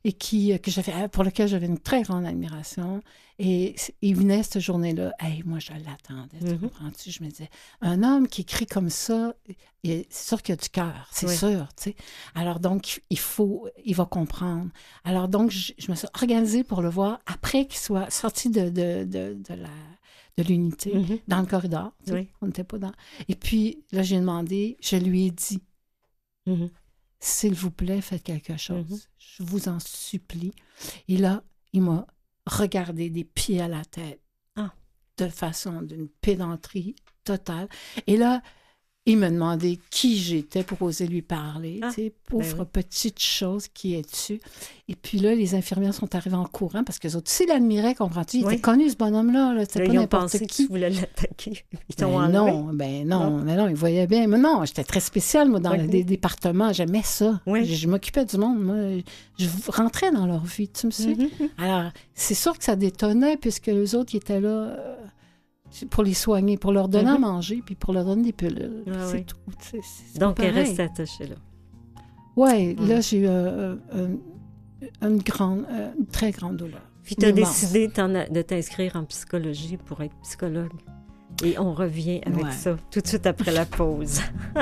[0.05, 3.03] et qui, que j'avais, pour lequel j'avais une très grande admiration.
[3.41, 6.61] Et il venait cette journée-là, hey, moi je l'attendais, tu mm-hmm.
[6.61, 7.11] comprends-tu?
[7.11, 9.35] Je me disais, un homme qui écrit comme ça,
[9.83, 11.97] c'est sûr qu'il a du cœur, c'est sûr, tu sais.
[12.37, 14.69] Alors donc, il faut, il va comprendre.
[15.05, 19.05] Alors donc, je, me suis organisée pour le voir après qu'il soit sorti de, de,
[19.05, 19.71] de, de la
[20.43, 21.21] de l'unité mm-hmm.
[21.29, 21.93] dans le corridor.
[22.41, 22.93] On n'était pas dans.
[23.29, 25.63] Et puis, là, j'ai demandé, je lui ai dit.
[26.47, 26.71] Mm-hmm.
[27.21, 28.87] s'il vous plaît, faites quelque chose.
[28.87, 29.07] Mm-hmm.
[29.19, 30.53] Je vous en supplie.
[31.09, 32.07] Et là, il m'a
[32.47, 34.21] regardé des pieds à la tête,
[34.57, 34.73] ah.
[35.19, 37.69] de façon d'une pédanterie totale.
[38.07, 38.43] Et là,
[39.07, 41.81] il me demandait qui j'étais pour oser lui parler.
[41.83, 41.91] Ah,
[42.27, 44.41] pauvre ben petite chose qui es-tu?
[44.89, 47.95] Et puis là, les infirmières sont arrivées en courant parce que les autres aussi l'admiraient,
[47.95, 48.39] comprends-tu?
[48.39, 49.55] Il était connu, ce bonhomme-là.
[49.55, 49.65] Là.
[49.65, 50.47] C'était pas n'importe qui.
[50.47, 51.65] Que tu voulais l'attaquer.
[51.99, 54.27] Ben non, ben non, non, mais non, il voyait bien.
[54.27, 56.73] Mais non, j'étais très spéciale, moi, dans les départements.
[56.73, 57.41] J'aimais ça.
[57.47, 58.61] Je, m'occupais du monde.
[58.61, 59.03] Moi,
[59.39, 61.15] je rentrais dans leur vie, tu me sais?
[61.15, 61.49] Mm-hmm.
[61.57, 64.49] Alors, c'est sûr que ça détonnait puisque les autres, ils étaient là...
[64.49, 64.97] Euh,
[65.91, 67.21] pour les soigner, pour leur donner à mhm.
[67.21, 68.85] manger, puis pour leur donner des pilules.
[69.11, 69.37] c'est tout.
[70.19, 71.37] Donc, elle reste attachée là.
[72.37, 74.17] Oui, là, j'ai eu euh, euh,
[75.03, 76.81] une, grande, euh, une très grande douleur.
[77.03, 80.73] Puis tu as décidé de t'inscrire en psychologie pour être psychologue.
[81.45, 84.21] Et on revient avec ça tout de suite après la pause.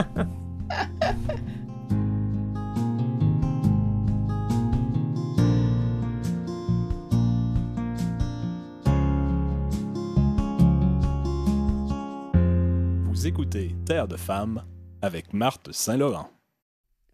[13.26, 14.62] écoutez Terre de femmes
[15.02, 16.31] avec Marthe Saint-Laurent.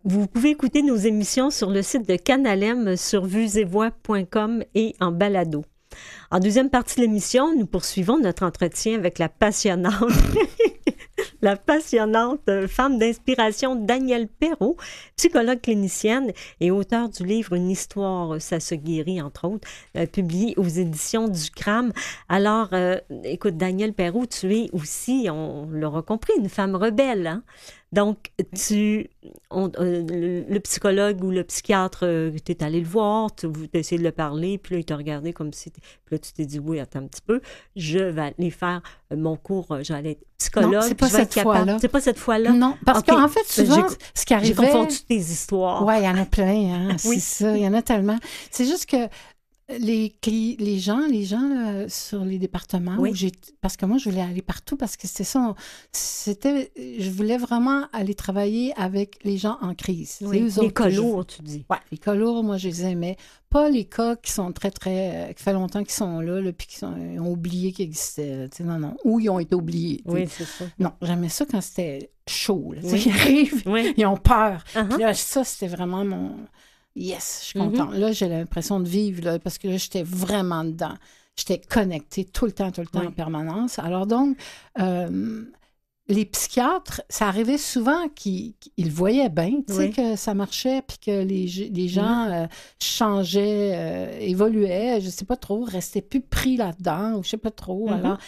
[0.05, 5.65] Vous pouvez écouter nos émissions sur le site de Canalem sur vuesetvoix.com et en balado.
[6.31, 9.95] En deuxième partie de l'émission, nous poursuivons notre entretien avec la passionnante
[11.45, 14.79] la passionnante femme d'inspiration Danielle Perrault,
[15.15, 20.55] psychologue clinicienne et auteure du livre Une histoire, ça se guérit, entre autres, euh, publié
[20.57, 21.93] aux éditions du CRAM.
[22.31, 27.27] Alors, euh, écoute, Danielle Perrault, tu es aussi, on l'aura compris, une femme rebelle.
[27.27, 27.43] Hein?
[27.95, 29.09] Donc, tu,
[29.53, 34.01] euh, le, psychologue ou le psychiatre, euh, tu es allé le voir, tu as essayé
[34.01, 35.71] de le parler, puis là, il t'a regardé comme si.
[35.71, 37.41] Puis là, tu t'es dit, oui, attends un petit peu,
[37.77, 40.83] je vais aller faire euh, mon cours, aller être psychologue.
[40.89, 41.79] c'est pas, cette fois-là.
[41.81, 42.51] C'est pas cette fois-là?
[42.51, 44.55] Non, parce qu'en fait, souvent, ce qui arrivait.
[44.61, 45.87] J'ai confondu tes histoires.
[45.87, 47.21] Oui, il y en a plein, hein, oui.
[47.21, 48.19] c'est ça, il y en a tellement.
[48.51, 49.09] C'est juste que
[49.69, 50.15] les,
[50.59, 53.33] les gens, les gens euh, sur les départements, oui.
[53.61, 55.55] parce que moi, je voulais aller partout parce que c'était ça.
[55.91, 60.19] C'était, je voulais vraiment aller travailler avec les gens en crise.
[60.21, 60.51] Oui.
[60.61, 61.65] Les cas lourds, tu dis.
[61.71, 63.17] Oui, les cas lourds, moi, je les aimais.
[63.49, 65.31] Pas les cas qui sont très, très.
[65.31, 68.49] Euh, qui fait longtemps qu'ils sont là, puis qui ont oublié qu'ils existaient.
[68.61, 68.97] Non, non.
[69.05, 70.03] Ou ils ont été oubliés.
[70.05, 70.65] Oui, c'est ça.
[70.79, 72.75] Non, j'aimais ça quand c'était chaud.
[72.83, 73.63] Ils arrivent,
[73.97, 74.63] ils ont peur.
[74.75, 74.89] Uh-huh.
[74.89, 76.37] Puis là, ça, c'était vraiment mon
[76.95, 77.77] yes, je suis mm-hmm.
[77.77, 77.95] contente.
[77.95, 80.95] Là, j'ai l'impression de vivre parce que là, j'étais vraiment dedans.
[81.37, 83.79] J'étais connectée tout le temps, tout le temps en permanence.
[83.81, 84.37] Alors donc,
[84.79, 85.45] euh,
[86.07, 91.25] les psychiatres, ça arrivait souvent qu'ils voyaient bien, tu sais, que ça marchait, puis que
[91.25, 92.45] les, les gens mm-hmm.
[92.45, 92.47] euh,
[92.81, 97.51] changeaient, euh, évoluaient, je sais pas trop, restaient plus pris là-dedans, ou je sais pas
[97.51, 97.89] trop.
[97.89, 97.95] Mm-hmm.
[97.95, 98.19] Alors,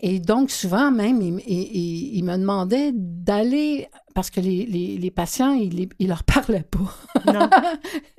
[0.00, 6.08] et donc, souvent même, il, me demandait d'aller, parce que les, les, patients, il ne
[6.08, 7.32] leur parlait pas.
[7.32, 7.48] Non.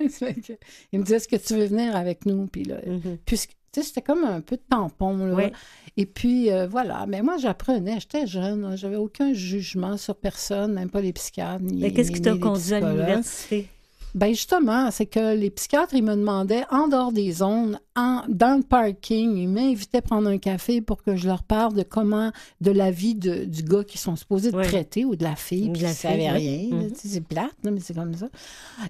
[0.00, 2.46] il me disait, est-ce que tu veux venir avec nous?
[2.46, 3.18] Puis là, mm-hmm.
[3.26, 5.18] puisque, c'était comme un peu de tampon.
[5.26, 5.50] Là.
[5.98, 7.04] Et puis, euh, voilà.
[7.06, 11.62] Mais moi, j'apprenais, j'étais jeune, j'avais aucun jugement sur personne, même pas les psychiatres.
[11.70, 13.68] Mais qu'est-ce qui t'a conduit à l'université?
[14.14, 18.56] Ben justement, c'est que les psychiatres, ils me demandaient, en dehors des zones, en, dans
[18.56, 22.32] le parking, ils m'invitaient à prendre un café pour que je leur parle de comment,
[22.60, 25.82] de la vie de, du gars qu'ils sont supposés traiter ou de la fille, puis
[25.82, 26.68] ils ne savaient rien.
[26.70, 26.90] Mhm.
[26.94, 28.28] C'est plate, mais c'est comme ça.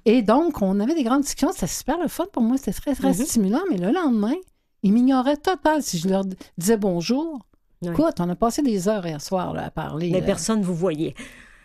[0.05, 1.53] Et donc, on avait des grandes discussions.
[1.53, 2.57] C'était super le fun pour moi.
[2.57, 3.15] C'était très, très mhm.
[3.15, 3.63] stimulant.
[3.71, 4.35] Mais le lendemain,
[4.83, 6.25] ils m'ignoraient total si je leur
[6.57, 7.41] disais bonjour.
[7.83, 10.11] Écoute, on a passé des heures hier soir à parler.
[10.11, 11.15] Mais personne ne vous voyait.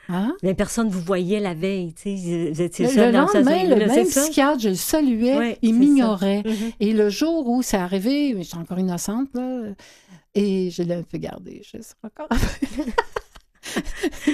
[0.09, 0.35] Hein?
[0.41, 4.59] Les personnes vous voyez la veille, tu sais, vous étiez le lendemain, le même psychiatre,
[4.59, 6.41] je le saluais, il m'ignorait.
[6.41, 6.73] Mm-hmm.
[6.79, 9.61] Et le jour où c'est arrivé, j'étais encore innocente, là,
[10.33, 12.37] et je l'ai un peu gardé, je sais pas encore.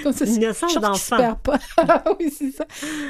[0.03, 1.35] Comme ça, Innocence d'enfant.
[1.41, 1.59] pas.
[2.19, 2.65] oui, c'est ça.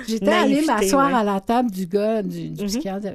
[0.08, 2.66] J'étais allée m'asseoir à la table du gars, du, mm-hmm.
[2.66, 3.08] psychiatre,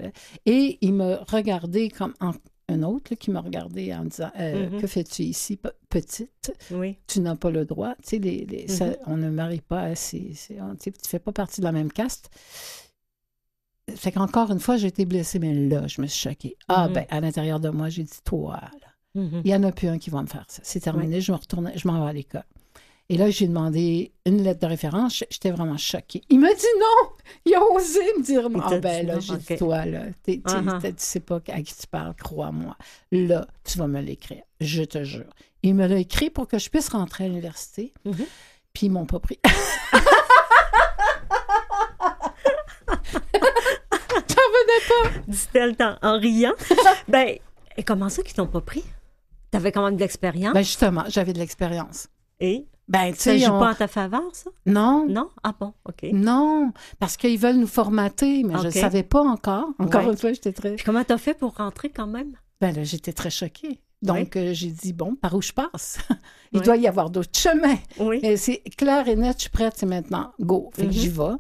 [0.45, 2.33] et il me regardait comme en
[2.69, 4.81] un autre qui m'a regardé en disant euh, mm-hmm.
[4.81, 6.53] Que fais-tu ici, petite?
[6.73, 6.99] Oui.
[7.07, 7.95] Tu n'as pas le droit.
[8.03, 8.97] Tu sais, les, mm-hmm.
[9.07, 12.31] on ne marie pas, c'est, tu ne fais pas partie de la même caste.
[13.95, 16.57] Fait qu'encore une fois, j'ai été blessée, mais là, je me suis choquée.
[16.67, 16.93] Ah, mm-hmm.
[16.93, 19.99] ben, à l'intérieur de moi, j'ai dit Toi, là, il n'y en a plus un
[19.99, 20.61] qui va me faire ça.
[20.65, 22.45] C'est terminé, je me retourne, je m'en vais à l'école.
[23.09, 25.23] Et là, j'ai demandé une lettre de référence.
[25.31, 26.23] J'étais vraiment choquée.
[26.29, 27.11] Il m'a dit non.
[27.45, 30.07] Il a osé me dire Ah, ben là, j'ai dit toi, là.
[30.25, 30.95] Tu uh-huh.
[30.97, 32.77] sais pas à qui tu parles, crois-moi.
[33.13, 34.43] Là, tu vas me l'écrire.
[34.61, 35.33] Je te jure.
[35.63, 37.93] Il me l'a écrit pour que je puisse rentrer à l'université.
[38.07, 38.27] Mm-hmm.
[38.73, 39.39] Puis ils m'ont pas pris.
[39.45, 39.51] T'en
[44.53, 45.11] venais pas.
[45.29, 46.55] Dit-elle en riant.
[47.09, 47.37] ben,
[47.77, 48.85] et comment ça qu'ils t'ont pas pris?
[49.51, 50.55] T'avais quand même de l'expérience?
[50.55, 52.09] Ben justement, j'avais de l'expérience.
[52.41, 52.67] Et?
[52.89, 54.51] Ben, tu Ça joue on- pas en ta faveur, ça?
[54.65, 55.31] non, Non?
[55.43, 56.07] Ah bon, OK.
[56.13, 59.71] non, parce qu'ils veulent nous formater, mais je ne savais pas encore.
[59.79, 60.13] Encore Ouais.
[60.13, 60.77] une fois, j'étais très...
[60.77, 62.37] Puis comment t'as fait pour rentrer quand même?
[62.61, 63.81] Ben là, j'étais très choquée.
[64.03, 65.99] Donc, euh, j'ai dit, bon, par où je passe?
[66.53, 67.79] Il doit y avoir d'autres chemins.
[67.99, 68.21] Oui.
[68.23, 70.71] Et c'est clair et net, je suis prête, c'est maintenant, go.
[70.75, 70.93] Fait que Mhm.
[70.93, 71.35] j'y vais.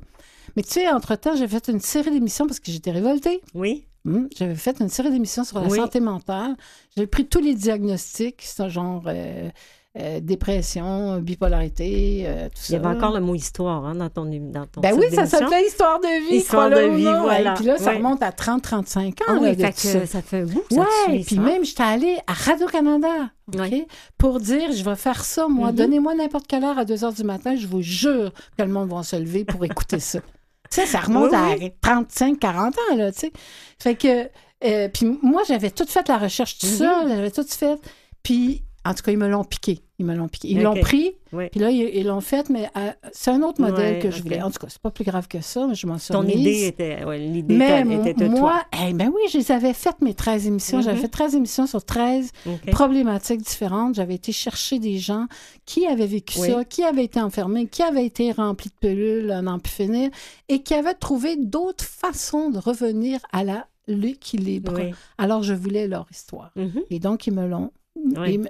[0.57, 3.41] Mais tu sais, entre-temps, j'ai fait une série d'émissions parce que j'étais révoltée.
[3.55, 3.87] Oui.
[4.07, 6.57] Hum, J'avais fait une série d'émissions sur la santé mentale.
[6.97, 9.51] J'ai pris tous les diagnostics, c'est genre euh,
[9.99, 12.65] euh, dépression, bipolarité, euh, tout ça.
[12.69, 15.27] Il y avait encore le mot histoire hein, dans ton, dans ton Ben oui, ça
[15.27, 16.37] s'appelait Histoire de vie.
[16.37, 17.53] Histoire de vie, voilà.
[17.53, 19.13] Et puis là, ça remonte à 30-35 ans.
[19.29, 20.07] Ah oui, fait que ça.
[20.07, 21.41] ça fait que ça Ouais, suit, puis ça.
[21.43, 23.09] même, j'étais allée à Radio-Canada
[23.55, 23.87] OK, Ouais.
[24.19, 25.71] pour dire je vais faire ça, moi.
[25.71, 25.77] Mhm.
[25.77, 28.91] Donnez-moi n'importe quelle heure à 2 heures du matin, je vous jure que le monde
[28.91, 30.21] va se lever pour écouter ça.
[30.69, 33.33] Tu sais, ça remonte Oui, à 35-40 ans, là, tu sais.
[33.79, 34.29] Fait que,
[34.65, 37.79] euh, puis moi, j'avais tout fait la recherche tout seul, j'avais tout fait.
[38.25, 39.81] Puis, en tout cas, ils me l'ont piqué.
[39.99, 40.49] Ils me l'ont piqué.
[40.49, 41.49] Ils l'ont pris, Oui.
[41.51, 44.43] puis là, ils l'ont fait, mais euh, c'est un autre modèle que je voulais.
[44.43, 46.67] En tout cas, c'est pas plus grave que ça, mais je m'en suis Ton idée
[46.67, 47.03] était.
[47.05, 48.63] Ouais, l'idée Mais était de moi, toi.
[48.87, 50.83] eh ben oui, je les avais faites, mes 13 émissions.
[50.83, 51.03] J'avais Mhm.
[51.03, 52.71] fait 13 émissions sur 13 OK.
[52.73, 53.95] problématiques différentes.
[53.95, 55.27] J'avais été chercher des gens
[55.65, 56.51] qui avaient vécu Oui.
[56.51, 60.11] ça, qui avaient été enfermés, qui avaient été remplis de pilules à n'en plus finir
[60.51, 64.73] et qui avaient trouvé d'autres façons de revenir à la l'équilibre.
[64.77, 64.91] Oui.
[65.17, 66.51] Alors, je voulais leur histoire.
[66.57, 66.83] Mhm.
[66.91, 67.71] Et donc, ils me l'ont.
[68.17, 68.41] Oui.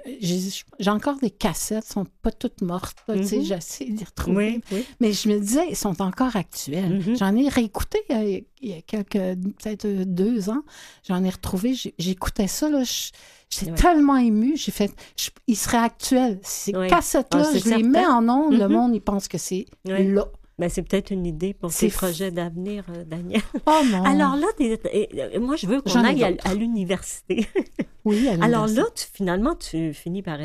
[0.79, 2.97] J'ai encore des cassettes, elles sont pas toutes mortes.
[3.07, 3.43] Mhm.
[3.43, 4.61] J'essaie de les retrouver.
[4.71, 4.85] Oui, oui.
[4.99, 7.01] Mais je me disais, ils sont encore actuels.
[7.07, 7.17] Mhm.
[7.17, 8.23] J'en ai réécouté il y a,
[8.61, 10.63] il y a quelques, peut-être euh, deux ans.
[11.07, 12.83] J'en ai retrouvé, j'écoutais ça, là.
[13.49, 14.57] J'étais tellement émue.
[14.57, 16.39] J'ai fait, je- ils seraient actuels.
[16.43, 18.73] Ces cassettes-là, Ah, je les mets en ondes, le Mhm.
[18.73, 20.25] monde, il pense que c'est là.
[20.59, 23.41] Ben, c'est peut-être une idée pour tes f- projets d'avenir, euh, Daniel.
[23.67, 24.03] Oh non.
[24.03, 27.45] Alors là, euh, moi, je veux qu'on aille à, l'université.
[28.05, 28.81] oui, à Alors l'université.
[28.81, 30.39] là, tu, finalement, tu finis par,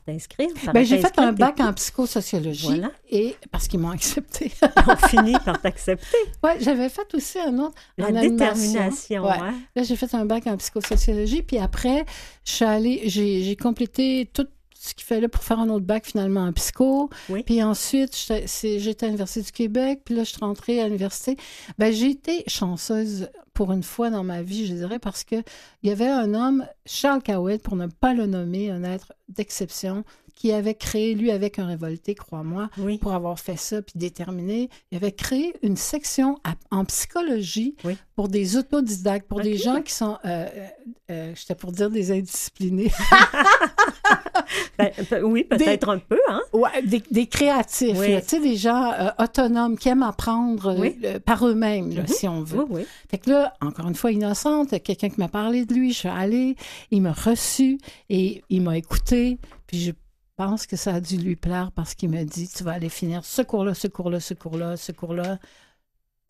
[0.00, 0.48] t'inscrire.
[0.72, 2.92] Ben, j'ai fait un bac en psychosociologie Voilà.
[3.10, 4.50] et parce qu'ils m'ont accepté.
[4.88, 6.16] On finit par t'accepter.
[6.42, 9.24] ouais, j'avais fait aussi un autre La en détermination.
[9.24, 9.32] Ouais.
[9.38, 9.54] hein.
[9.76, 12.06] Là, j'ai fait un bac en psychosociologie, puis après,
[12.46, 14.46] je suis allée, j'ai, j'ai complété tout
[14.80, 17.10] ce qu'il fallait pour faire un autre bac finalement en psycho.
[17.28, 17.42] Oui.
[17.42, 21.36] Puis ensuite, j'étais, à l'Université du Québec, puis là, je suis rentrée à l'université.
[21.78, 25.34] Ben, j'ai été chanceuse pour une fois dans ma vie, je dirais, parce que
[25.82, 30.04] il y avait un homme, Charles Cowett, pour ne pas le nommer, un être d'exception,
[30.38, 32.98] qui avait créé, lui, avec un révolté, crois-moi, Oui.
[32.98, 37.96] pour avoir fait ça puis déterminé, il avait créé une section à- en psychologie Oui.
[38.14, 40.66] pour des autodidactes, pour des gens qui sont, euh, euh,
[41.10, 42.92] euh, j'étais pour dire des indisciplinés,
[44.78, 46.40] Ben, pe- oui, peut-être un peu, hein?
[46.52, 48.16] ouais, des, des créatifs, Oui.
[48.22, 50.74] tu sais, des gens euh, autonomes qui aiment apprendre
[51.04, 52.06] euh, par eux-mêmes, Mhm.
[52.06, 52.64] si on veut.
[53.10, 56.08] Fait que là, encore une fois, innocente, quelqu'un qui m'a parlé de lui, je suis
[56.08, 56.54] allée,
[56.92, 57.78] il m'a reçu
[58.08, 59.92] et il m'a écouté, puis je
[60.38, 63.24] pense que ça a dû lui plaire parce qu'il m'a dit, tu vas aller finir
[63.24, 65.38] ce cours-là, ce cours-là, ce cours-là, ce cours-là.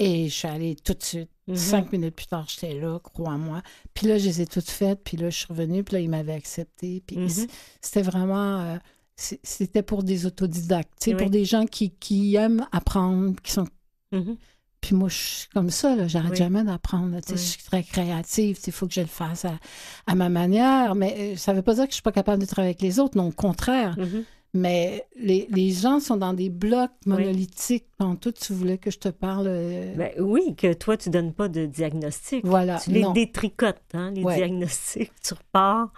[0.00, 1.30] Et je suis allée tout de suite.
[1.46, 1.56] Mhm.
[1.56, 3.62] Cinq minutes plus tard, j'étais là, crois-moi.
[3.94, 6.08] Puis là, je les ai toutes faites, puis là, je suis revenue, puis là, il
[6.10, 7.02] m'avait accepté.
[7.06, 7.28] Puis Mhm.
[7.28, 7.46] c-
[7.80, 8.60] c'était vraiment...
[8.60, 8.76] euh,
[9.16, 11.20] c'était pour des autodidactes, tu sais, Oui.
[11.22, 13.66] pour des gens qui, qui aiment apprendre, qui sont
[14.12, 14.36] Mhm.
[14.80, 16.36] Puis moi, je suis comme ça, là, j'arrête Oui.
[16.36, 17.14] jamais d'apprendre.
[17.16, 17.20] Oui.
[17.28, 19.58] Je suis très créative, il faut que je le fasse à,
[20.06, 20.94] à ma manière.
[20.94, 22.82] Mais euh, ça ne veut pas dire que je suis pas capable de travailler avec
[22.82, 23.96] les autres, non, au contraire.
[23.98, 24.24] Mhm.
[24.54, 27.84] Mais les, les gens sont dans des blocs monolithiques.
[27.98, 29.46] Tantôt, tu voulais que je te parle.
[29.48, 32.46] euh, Ben, oui, que toi, tu donnes pas de diagnostic.
[32.46, 32.78] voilà.
[32.78, 33.12] Tu les non.
[33.12, 34.36] détricotes, hein, les Ouais.
[34.36, 35.12] diagnostics.
[35.22, 35.92] Tu repars.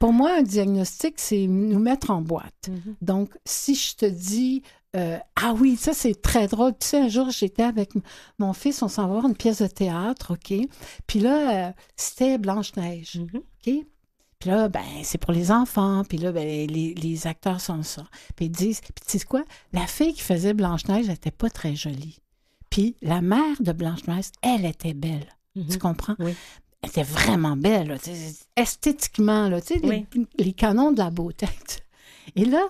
[0.00, 2.68] Pour moi, un diagnostic, c'est nous mettre en boîte.
[2.68, 2.94] Mhm.
[3.00, 4.62] Donc, si je te dis,
[4.94, 6.72] euh, ah oui, ça c'est très drôle.
[6.78, 7.90] Tu sais, un jour, j'étais avec
[8.38, 10.54] mon fils, on s'en va voir une pièce de théâtre, OK?
[11.06, 13.36] Puis là, euh, c'était Blanche-Neige, Mhm.
[13.38, 13.84] OK?
[14.40, 16.02] Puis là, ben, c'est pour les enfants.
[16.06, 18.04] Puis là, ben, les, les acteurs sont ça.
[18.36, 19.42] Puis ils disent, puis tu sais quoi?
[19.72, 22.18] La fille qui faisait Blanche-Neige, elle n'était pas très jolie.
[22.68, 25.26] Puis la mère de Blanche-Neige, elle était belle.
[25.56, 25.68] Mhm.
[25.68, 26.14] Tu comprends?
[26.18, 26.34] Oui.
[26.82, 27.96] Elle était vraiment belle, là,
[28.56, 30.06] esthétiquement, là, tu sais, les,
[30.38, 31.46] les canons de la beauté.
[32.36, 32.62] Et là,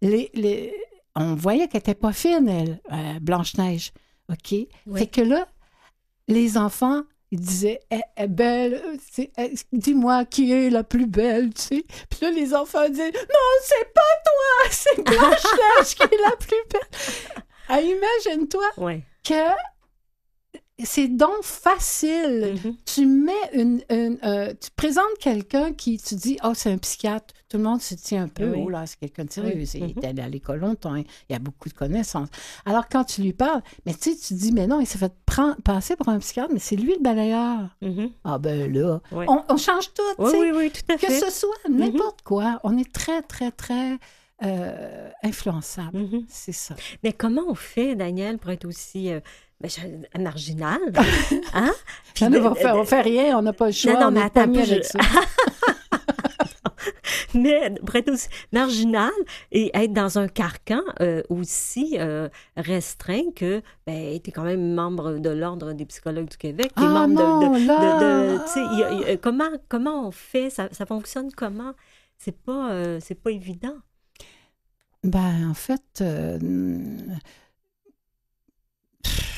[0.00, 0.72] les, les-
[1.18, 3.92] on voyait qu'elle n'était pas fine, elle, euh, Blanche-Neige.
[4.30, 4.52] OK?
[4.86, 4.98] Oui.
[4.98, 5.46] Fait que là,
[6.28, 8.74] les enfants, ils disaient, elle est belle,
[9.18, 11.84] euh, elle- dis-moi qui est la plus belle, tu sais.
[12.10, 16.64] Puis là, les enfants disaient, non, c'est pas toi, c'est Blanche-Neige qui est la plus
[16.72, 17.42] belle.
[17.70, 18.64] Ah, imagine-toi
[19.22, 19.34] que
[20.82, 22.58] c'est donc facile.
[22.64, 22.76] Mhm.
[22.86, 23.82] Tu mets une.
[23.90, 25.98] une, euh, tu présentes quelqu'un qui.
[25.98, 27.34] Tu dis, oh, c'est un psychiatre.
[27.48, 28.50] Tout le monde se tient un peu.
[28.50, 28.62] Oui.
[28.64, 29.54] Oh là, c'est quelqu'un de sérieux.
[29.56, 29.68] Oui.
[29.74, 30.94] Il est allé à l'école longtemps.
[30.94, 32.28] Il y a beaucoup de connaissances.
[32.66, 35.12] Alors, quand tu lui parles, mais tu sais, tu dis, mais non, il s'est fait
[35.24, 37.70] prendre, passer pour un psychiatre, mais c'est lui le balayeur.
[37.80, 38.10] Mhm.
[38.24, 39.00] Ah, ben là.
[39.12, 40.02] On, on change tout.
[40.18, 42.60] Oui, oui, oui, tout à Que ce soit n'importe quoi.
[42.64, 43.98] On est très, très, très
[44.44, 45.98] euh, influençable.
[45.98, 46.24] Mm-hmm.
[46.28, 46.76] C'est ça.
[47.02, 49.20] Mais comment on fait, Daniel, pour être aussi euh,
[49.60, 49.70] ben,
[50.20, 50.78] marginal?
[51.54, 51.72] Hein?
[52.20, 53.94] on ne fait rien, on n'a pas le choix.
[53.94, 54.98] Non, non, mais attends, ça.
[57.34, 59.10] mais être aussi marginal
[59.52, 64.74] et être dans un carcan euh, aussi euh, restreint que ben, tu es quand même
[64.74, 70.08] membre de l'Ordre des psychologues du Québec, es ah membre non, de, de, comment, comment
[70.08, 71.72] on fait, ça, ça fonctionne comment?
[72.18, 73.76] C'est pas, euh, c'est pas évident.
[75.04, 76.02] Ben, en fait...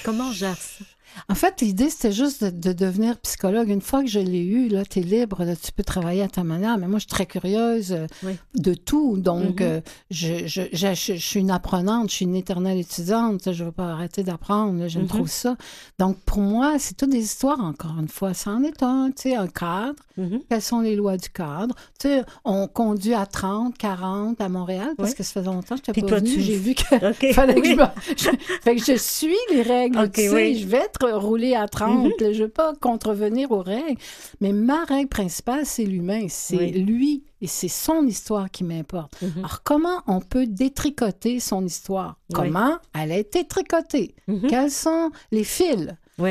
[0.05, 0.85] Comment on gère ça?
[1.29, 3.69] En fait, l'idée, c'était juste de, devenir psychologue.
[3.69, 6.45] Une fois que je l'ai eu, là, tu es libre, tu peux travailler à ta
[6.45, 6.79] manière.
[6.79, 8.07] Mais moi, je suis très curieuse euh,
[8.55, 9.17] de tout.
[9.17, 9.63] Donc, mm-hmm.
[9.63, 9.81] euh,
[10.11, 13.53] je, je, je, suis une apprenante, je suis une éternelle étudiante.
[13.53, 14.87] Je ne veux pas arrêter d'apprendre.
[14.89, 15.09] J'aime mm-hmm.
[15.09, 15.57] trop ça.
[15.99, 18.35] Donc, pour moi, c'est toutes des histoires, encore une fois.
[18.35, 20.03] Ça en est un, tu sais, un cadre.
[20.19, 20.41] Mm-hmm.
[20.49, 21.75] Quelles sont les lois du cadre?
[21.99, 25.83] Tu sais, on conduit à 30, 40 à Montréal parce que ça fait longtemps que
[25.87, 26.41] je n'étais pas venue.
[26.41, 26.87] J'ai vu qu'il
[27.35, 27.69] fallait que
[28.17, 28.29] je...
[28.63, 30.11] fait que je suis les règles.
[30.11, 32.05] tu sais, je vais être rouler à 30.
[32.05, 32.13] Mhm.
[32.21, 34.01] Je ne veux pas contrevenir aux règles.
[34.41, 36.27] Mais ma règle principale, c'est l'humain.
[36.29, 39.21] C'est lui et c'est son histoire qui m'importe.
[39.23, 39.39] Mhm.
[39.39, 42.17] Alors, comment on peut détricoter son histoire?
[42.33, 44.15] Comment elle a été tricotée?
[44.29, 44.47] Mhm.
[44.49, 45.89] Quels sont les fils?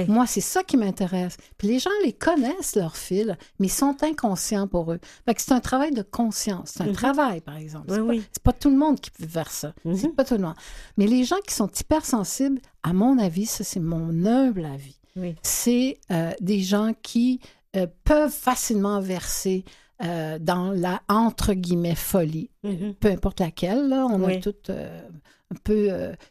[0.07, 1.37] Moi, c'est ça qui m'intéresse.
[1.57, 4.99] Puis les gens les connaissent, leurs fils, mais ils sont inconscients pour eux.
[5.37, 6.73] c'est un travail de conscience.
[6.75, 7.87] C'est un travail, par exemple.
[7.89, 9.73] C'est pas, pas, tout le monde qui peut faire ça.
[9.95, 10.55] C'est pas tout le monde.
[10.97, 14.99] Mais les gens qui sont hypersensibles, à mon avis, ça, c'est mon humble avis.
[15.41, 17.39] C'est euh, des gens qui
[17.75, 19.65] euh, peuvent facilement verser
[20.01, 22.93] euh, dans la entre guillemets folie, mm-hmm.
[22.93, 23.89] peu importe laquelle.
[23.89, 25.89] Là, on a tout un peu,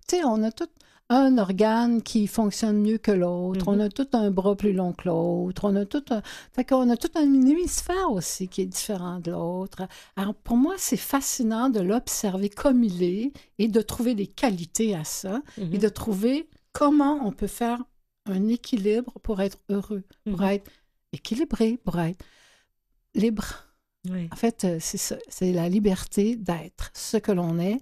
[0.08, 0.68] tu sais, on a tout
[1.10, 3.68] un organe qui fonctionne mieux que l'autre.
[3.68, 3.86] On mm-hmm.
[3.86, 5.64] a tout un bras plus long que l'autre.
[5.64, 6.22] On a tout un...
[6.52, 9.88] Fait qu'on a tout un hémisphère aussi qui est différent de l'autre.
[10.16, 14.94] Alors, pour moi, c'est fascinant de l'observer comme il est et de trouver des qualités
[14.94, 15.78] à ça et mm-hmm.
[15.78, 17.82] de trouver comment on peut faire
[18.26, 20.52] un équilibre pour être heureux, pour mm-hmm.
[20.52, 20.70] être
[21.12, 22.22] équilibré, pour être
[23.14, 23.68] libre.
[24.32, 27.78] En fait, euh, c'est ça, c'est la liberté d'être ce que l'on est.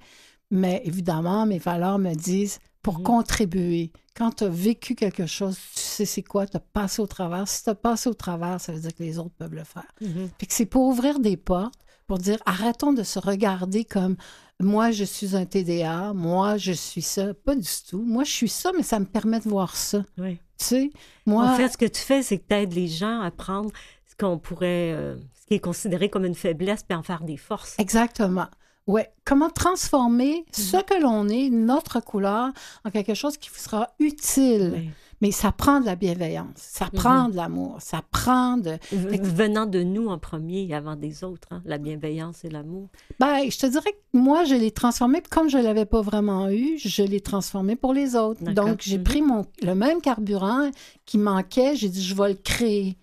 [0.51, 3.03] Mais évidemment, mes valeurs me disent pour mhm.
[3.03, 3.91] contribuer.
[4.17, 7.49] Quand tu as vécu quelque chose, tu sais c'est quoi, tu as passé au travers.
[7.49, 9.91] Si tu as passé au travers, ça veut dire que les autres peuvent le faire.
[10.01, 10.29] Mhm.
[10.39, 14.15] que c'est pour ouvrir des portes, pour dire arrêtons de se regarder comme
[14.61, 17.35] moi je suis un TDA, moi je suis ça.
[17.35, 18.01] Pas du tout.
[18.01, 20.05] Moi je suis ça, mais ça me permet de voir ça.
[20.17, 20.39] Oui.
[20.57, 20.91] Tu sais,
[21.27, 21.51] moi.
[21.51, 23.73] En fait, ce que tu fais, c'est que tu aides les gens à prendre
[24.09, 24.93] ce qu'on pourrait.
[24.93, 27.75] Euh, ce qui est considéré comme une faiblesse, puis en faire des forces.
[27.79, 28.47] Exactement.
[28.87, 30.83] Oui, comment transformer ce mhm.
[30.85, 32.53] que l'on est, notre couleur,
[32.85, 34.93] en quelque chose qui vous sera utile.
[35.23, 36.91] Mais ça prend de la bienveillance, ça mhm.
[36.93, 38.79] prend de l'amour, ça prend de...
[38.93, 42.91] Venant de nous en premier avant des autres, hein, la bienveillance et l'amour.
[43.19, 46.51] Ben, je te dirais que moi, je l'ai transformé, comme je ne l'avais pas vraiment
[46.51, 48.45] eu, je l'ai transformé pour les autres.
[48.45, 49.05] Donc, j'ai mhm.
[49.05, 50.71] pris mon, le même carburant
[51.07, 52.99] qui manquait, j'ai dit, je vais le créer.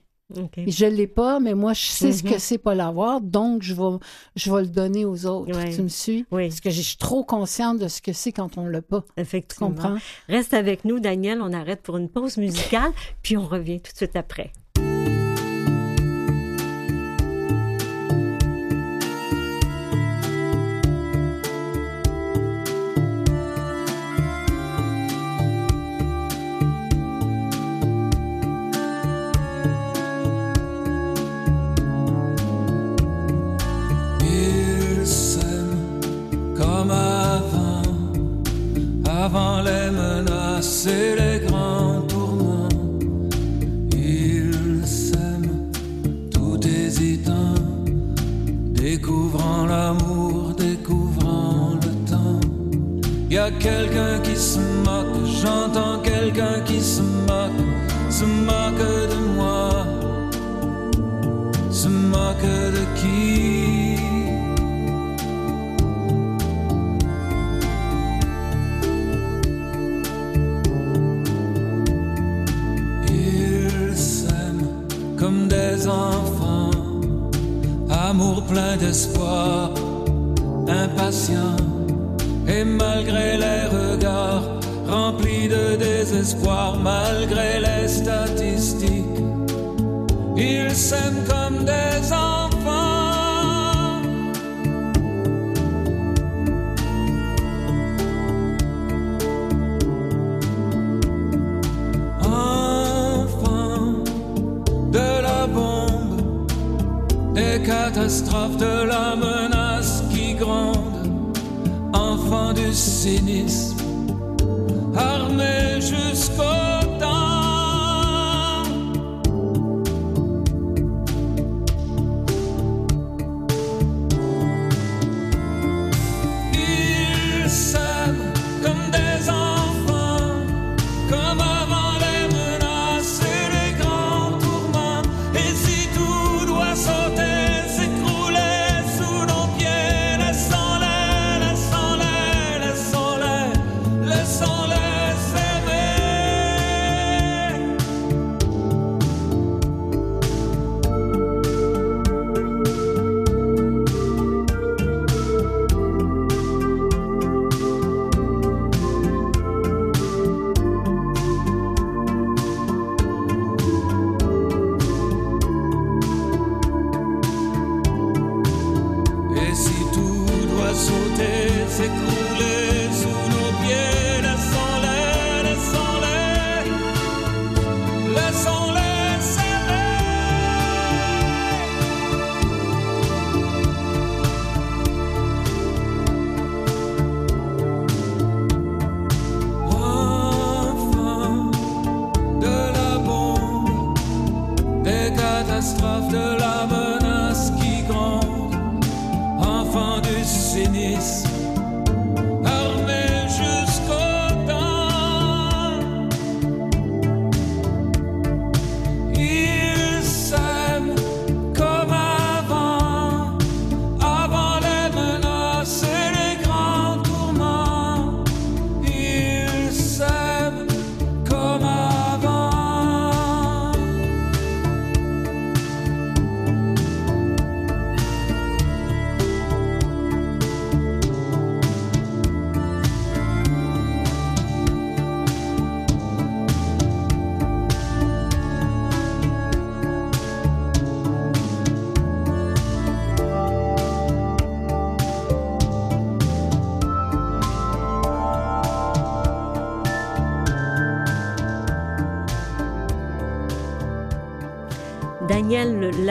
[0.67, 2.39] Je ne l'ai pas, mais moi, je sais ce que mhm.
[2.39, 3.97] c'est pas l'avoir, donc je vais,
[4.35, 5.51] je vais le donner aux autres.
[5.73, 6.25] Tu me suis?
[6.31, 6.49] Oui.
[6.49, 9.03] Parce que je suis trop consciente de ce que c'est quand on l'a pas.
[9.17, 9.69] Effectivement.
[9.69, 9.97] Tu comprends?
[10.29, 11.41] Reste avec nous, Daniel.
[11.41, 14.51] On arrête pour une pause musicale, puis on revient tout de suite après.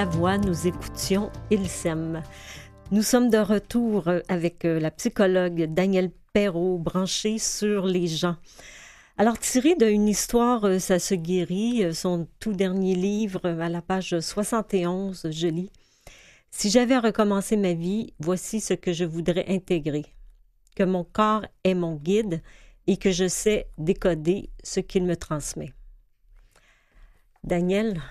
[0.03, 2.25] Lavoie, nous écoutions Il s'aime.
[2.91, 8.35] Nous sommes de retour avec euh, la psychologue Danielle Perrault, branchée sur les gens.
[9.17, 13.81] Alors, tiré d'une histoire, euh, ça se guérit, euh, son tout dernier livre, à la
[13.81, 15.71] page 71, je lis.
[16.51, 20.07] Si j'avais recommencé ma vie, voici ce que je voudrais intégrer.
[20.75, 22.43] Que mon corps est mon guide
[22.89, 25.73] et que je sais décoder ce qu'il me transmet.
[27.45, 28.03] Daniel,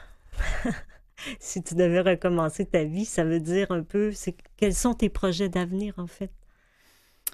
[1.40, 5.10] si tu devais recommencer ta vie, ça veut dire un peu, c'est quels sont tes
[5.10, 6.32] projets d'avenir en fait?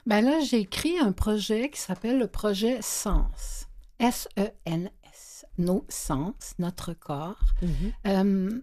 [0.05, 3.67] Ben là, j'ai écrit un projet qui s'appelle le projet Sens.
[3.99, 5.45] S-E-N-S.
[5.57, 7.43] Nos sens, notre corps.
[7.63, 7.93] Mm-hmm.
[8.07, 8.61] Euh,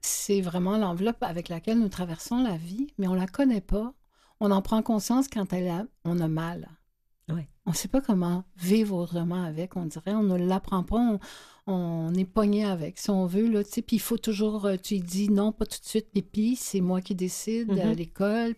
[0.00, 3.92] c'est vraiment l'enveloppe avec laquelle nous traversons la vie, mais on ne la connaît pas.
[4.40, 6.68] On en prend conscience quand elle a, on a mal.
[7.64, 10.14] On ne sait pas comment vivre autrement avec, on dirait.
[10.14, 11.20] On ne l'apprend pas, on,
[11.66, 13.48] est pogné avec, si on veut.
[13.48, 16.80] Là, puis il faut toujours, euh, tu dis non, pas tout de suite, pipi, c'est
[16.80, 17.96] moi qui décide à mm-hmm.
[17.96, 18.54] l'école.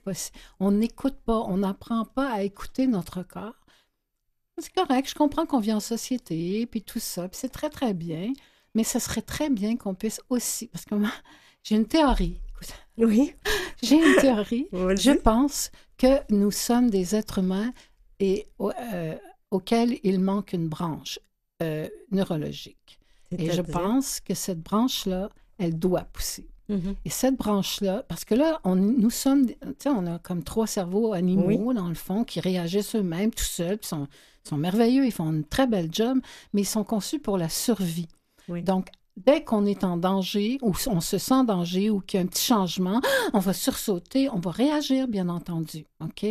[0.60, 3.54] On n'écoute pas, on n'apprend pas à écouter notre corps.
[4.58, 7.92] C'est correct, je comprends qu'on vit en société, puis tout ça, puis c'est très, très
[7.92, 8.32] bien.
[8.74, 11.10] Mais ce serait très bien qu'on puisse aussi, parce que moi,
[11.62, 12.40] j'ai une théorie.
[12.96, 13.34] Oui.
[13.82, 14.68] J'ai une théorie.
[14.72, 17.72] je pense que nous sommes des êtres humains
[18.18, 19.14] et euh,
[19.50, 21.18] auquel il manque une branche
[21.62, 22.98] euh, neurologique.
[23.36, 25.28] Et je pense que cette branche-là,
[25.58, 26.46] elle doit pousser.
[26.70, 26.94] Mm-hmm.
[27.04, 30.66] Et cette branche-là, parce que là, on, nous sommes, tu sais, on a comme trois
[30.66, 34.08] cerveaux animaux, dans le fond, qui réagissent eux-mêmes tout seuls, puis sont,
[34.44, 36.18] sont merveilleux, ils font une très belle job,
[36.52, 38.08] mais ils sont conçus pour la survie.
[38.48, 42.22] Donc, dès qu'on est en danger ou on se sent en danger ou qu'il y
[42.22, 43.00] a un petit changement,
[43.32, 45.86] on va sursauter, on va réagir, bien entendu.
[46.00, 46.24] OK?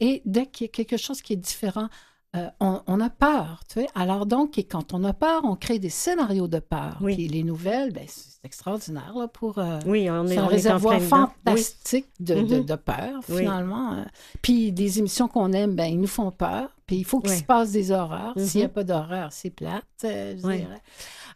[0.00, 1.88] Et dès qu'il y a quelque chose qui est différent,
[2.36, 3.88] euh, on, a peur, tu sais.
[3.94, 6.98] Alors donc, et quand on a peur, on crée des scénarios de peur.
[7.00, 7.16] Oui.
[7.16, 12.42] les nouvelles, ben, c'est extraordinaire là, pour euh, oui, on est, un réservoir fantastique de,
[12.42, 13.94] de, de, peur, finalement.
[13.94, 14.04] Euh.
[14.42, 16.68] Puis des émissions qu'on aime, ben, ils nous font peur.
[16.86, 18.34] Puis il faut qu'il se passe des horreurs.
[18.36, 20.82] S'il n'y a pas d'horreur, c'est plate, euh, je dirais.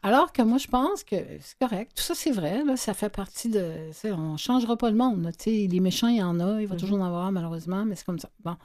[0.02, 1.92] Alors que moi, je pense que c'est correct.
[1.96, 2.64] Tout ça, c'est vrai.
[2.64, 3.90] Là, ça fait partie de.
[4.04, 5.30] On ne changera pas le monde.
[5.46, 6.60] Les méchants, il y en a.
[6.60, 6.78] Il va mm-hmm.
[6.78, 8.28] toujours en avoir, malheureusement, mais c'est comme ça.
[8.44, 8.56] Bon.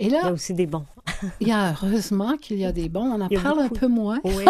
[0.00, 0.86] Et là, il y a aussi des bons.
[1.40, 3.04] il y a heureusement qu'il y a des bons.
[3.04, 4.18] On en parle un peu moins.
[4.24, 4.44] Oui.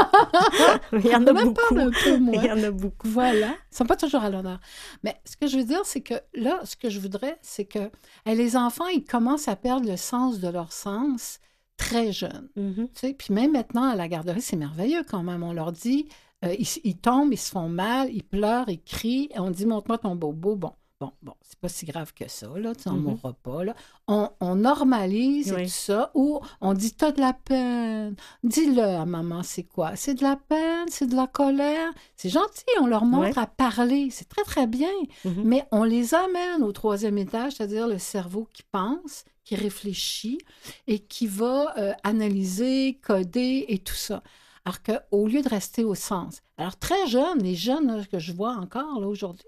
[0.93, 1.75] il y en a beaucoup.
[1.75, 2.41] Parle un peu moins.
[2.41, 3.09] Il y en a beaucoup.
[3.09, 3.49] Voilà.
[3.49, 4.61] Ils ne sont pas toujours à l'honneur.
[5.03, 7.91] Mais ce que je veux dire, c'est que là, ce que je voudrais, c'est que
[8.27, 11.41] les enfants, ils commencent à perdre le sens de leur sens
[11.77, 12.49] très jeunes.
[12.57, 12.87] Mm-hmm.
[12.87, 13.15] tu sais?
[13.15, 15.43] Puis même maintenant, à la garderie, c'est merveilleux quand même.
[15.43, 16.07] On leur dit,
[16.45, 19.31] euh, ils, ils, tombent, ils se font mal, ils pleurent, ils crient.
[19.35, 20.55] Et on dit, montre-moi ton bobo.
[20.55, 23.01] Bon, Bon, bon, c'est pas si grave que ça, là, tu n'en mm-hmm.
[23.01, 23.75] mourras pas, là.
[24.07, 28.17] On, normalise tout ça, ou on dit, t'as de la peine.
[28.45, 29.97] Dis-le à maman, c'est quoi?
[29.97, 31.91] C'est de la peine, c'est de la colère?
[32.17, 34.91] C'est gentil, on leur montre à parler, c'est très, très bien.
[35.25, 35.43] Mm-hmm.
[35.43, 40.39] Mais on les amène au troisième étage, c'est-à-dire le cerveau qui pense, qui réfléchit
[40.87, 44.23] et qui va euh, analyser, coder et tout ça.
[44.65, 46.43] Alors qu'au lieu de rester au sens.
[46.59, 49.45] Alors, très jeunes, les jeunes que je vois encore aujourd'hui,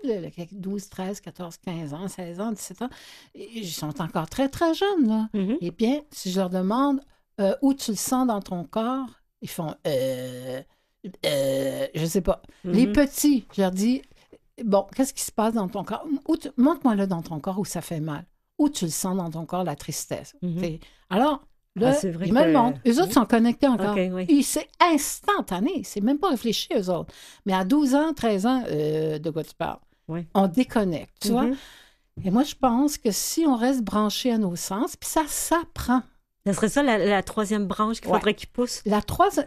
[0.53, 2.89] 12, 13, 14, 15 ans, 16 ans, 17 ans,
[3.35, 5.09] ils sont encore très, très jeunes.
[5.09, 5.29] Là.
[5.35, 5.59] Mm-hmm.
[5.61, 7.01] Eh bien, si je leur demande
[7.41, 9.11] euh, où tu le sens dans ton corps,
[9.43, 10.63] ils font euh,
[11.27, 12.43] euh, je sais pas.
[12.65, 12.93] Les mm-hmm.
[12.93, 14.03] petits, je leur dis
[14.65, 16.07] bon, qu'est-ce qui se passe dans ton corps?
[16.57, 18.25] Montre-moi là dans ton corps où ça fait mal.
[18.59, 20.35] Où tu le sens dans ton corps, la tristesse.
[20.43, 20.81] Mm-hmm.
[21.11, 21.43] Alors,
[21.75, 22.81] Là, ah, ils me le montrent.
[22.87, 23.97] Eux autres sont connectés encore.
[24.43, 25.83] C'est instantané.
[25.85, 27.13] C'est même pas réfléchi, eux autres.
[27.47, 29.79] Mais à 12 ans, 13 ans, euh, de quoi tu parles?
[30.35, 31.47] On déconnecte, tu vois?
[31.47, 32.27] Mm-hmm.
[32.27, 36.03] Et moi, je pense que si on reste branché à nos sens, puis ça s'apprend.
[36.45, 38.83] Ce serait ça la, troisième branche qu'il faudrait qu'il pousse?
[38.85, 39.01] La,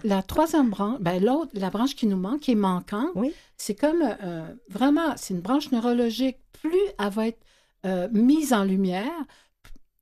[0.03, 3.11] la troisième branche, ben, l'autre, la branche qui nous manque, qui est manquante,
[3.57, 6.37] c'est comme euh, vraiment, c'est une branche neurologique.
[6.53, 7.43] Plus elle va être
[7.85, 9.11] euh, mise en lumière,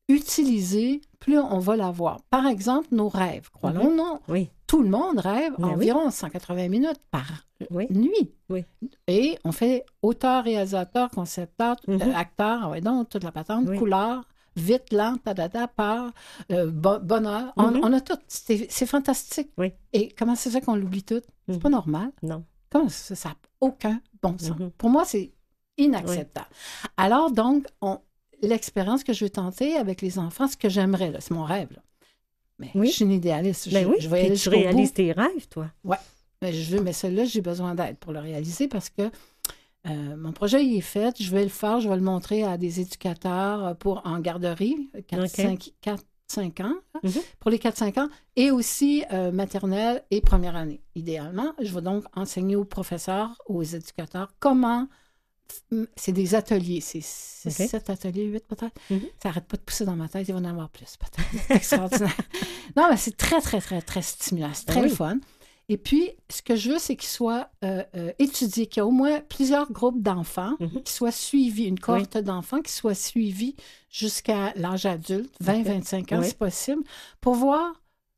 [0.10, 2.22] utilisée, plus on va l'avoir.
[2.30, 3.49] Par exemple, nos rêves.
[3.51, 3.95] Croyons mhm.
[3.95, 4.20] non.
[4.28, 4.49] Oui.
[4.68, 7.45] Tout le monde rêve environ 180 minutes par
[7.89, 8.34] nuit.
[8.49, 8.66] Oui.
[9.08, 12.01] Et on fait auteur, réalisateur, concepteur, mhm.
[12.01, 14.24] euh, acteur, ouais, donc toute la patente, couleur,
[14.56, 16.12] vite, lent, tadada, peur,
[16.51, 17.54] euh, bonheur.
[17.58, 17.82] Mhm.
[17.84, 18.18] on, a tout.
[18.28, 19.51] C'est fantastique.
[19.93, 21.22] Et comment c'est ça qu'on l'oublie tout?
[21.47, 22.12] C'est pas normal.
[22.22, 22.43] Non.
[22.70, 23.16] Comment ça?
[23.16, 24.58] Ça n'a aucun bon sens?
[24.78, 25.32] Pour moi, c'est
[25.78, 26.47] inacceptable.
[26.97, 27.99] Alors, donc, on,
[28.48, 31.80] l'expérience que je veux tenter avec les enfants, ce que j'aimerais, c'est mon rêve.
[32.60, 33.72] Mais je suis une idéaliste.
[33.74, 35.68] Ben oui, je tu réalises tes rêves, toi.
[35.84, 35.98] Oui.
[36.41, 39.04] Mais, je veux, mais celui-là, j'ai besoin d'aide pour le réaliser parce que
[39.88, 41.22] euh, mon projet il est fait.
[41.22, 46.64] Je vais le faire, je vais le montrer à des éducateurs pour en garderie, 4-5
[46.64, 47.12] ans, mhm.
[47.39, 50.82] pour les 4-5 ans, et aussi euh, maternelle et première année.
[50.96, 54.88] Idéalement, je vais donc enseigner aux professeurs, aux éducateurs, comment
[55.96, 56.82] c'est des ateliers.
[56.82, 58.76] C'est sept ateliers, huit peut-être.
[58.91, 59.10] Mm-hmm.
[59.22, 60.28] Ça n'arrête pas de pousser dans ma tête.
[60.28, 61.52] Il va en avoir plus, peut-être.
[61.52, 62.16] extraordinaire.
[62.76, 64.52] non, mais c'est très, très, très, très stimulant.
[64.54, 65.18] C'est ben très fun.
[65.70, 68.88] Et puis, ce que je veux, c'est qu'il soit euh, euh, étudié, qu'il y ait
[68.88, 70.84] au moins plusieurs groupes d'enfants mm-hmm.
[70.84, 73.56] qui soient suivis, une cohorte d'enfants qui soient suivis
[73.89, 76.84] jusqu'à l'âge adulte, 20-25 ans, si possible,
[77.22, 77.74] pour voir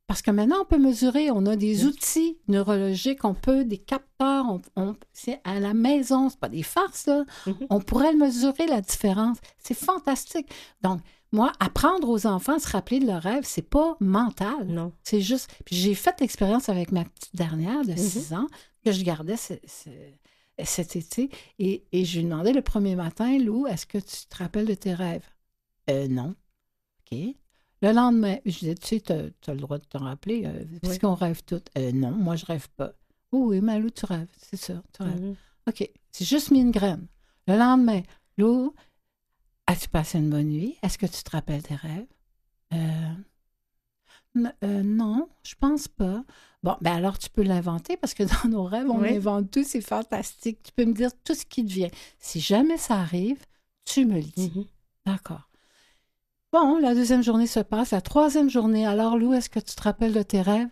[0.07, 4.45] parce que maintenant, on peut mesurer, on a des outils neurologiques, on peut, des capteurs,
[4.75, 7.25] on, c'est à la maison, c'est pas des farces, là.
[7.47, 7.67] Mm-hmm.
[7.71, 9.37] On pourrait mesurer, la différence.
[9.57, 10.47] C'est fantastique.
[10.81, 11.01] Donc,
[11.31, 14.67] moi, apprendre aux enfants à se rappeler de leurs rêves, c'est pas mental.
[14.67, 14.93] Non.
[15.03, 15.51] C'est juste.
[15.65, 18.35] Puis j'ai fait l'expérience avec ma petite dernière de 6 mm-hmm.
[18.35, 18.47] ans,
[18.85, 23.87] que je gardais cet été, et, et je lui demandais le premier matin, Lou, est-ce
[23.87, 25.27] que tu te rappelles de tes rêves?
[25.89, 26.35] Euh, non.
[27.11, 27.35] OK.
[27.85, 30.97] Le lendemain, je disais, tu sais, tu as, le droit de te rappeler, euh, parce
[30.97, 31.61] qu'on rêve tout.
[31.77, 32.93] Euh, non, moi, je rêve pas.
[33.31, 35.21] Oh, oui, mais Lou, tu rêves, c'est ça, tu rêves.
[35.21, 35.69] Mm-hmm.
[35.69, 37.05] OK, c'est juste mis une graine.
[37.47, 38.01] Le lendemain,
[38.39, 38.73] Lou,
[39.67, 40.75] as-tu passé une bonne nuit?
[40.81, 42.07] Est-ce que tu te rappelles tes rêves?
[42.73, 43.13] Euh,
[44.83, 46.23] non, je pense pas.
[46.63, 49.81] Bon, ben alors tu peux l'inventer parce que dans nos rêves, on invente tout, c'est
[49.81, 50.63] fantastique.
[50.63, 51.91] Tu peux me dire tout ce qui te vient.
[52.17, 53.45] Si jamais ça arrive,
[53.83, 54.51] tu me le dis.
[54.55, 54.67] Mm-hmm.
[55.05, 55.47] D'accord.
[56.55, 57.91] Bon, la deuxième journée se passe.
[57.91, 60.69] La troisième journée, alors Lou, est-ce que tu te rappelles de tes rêves?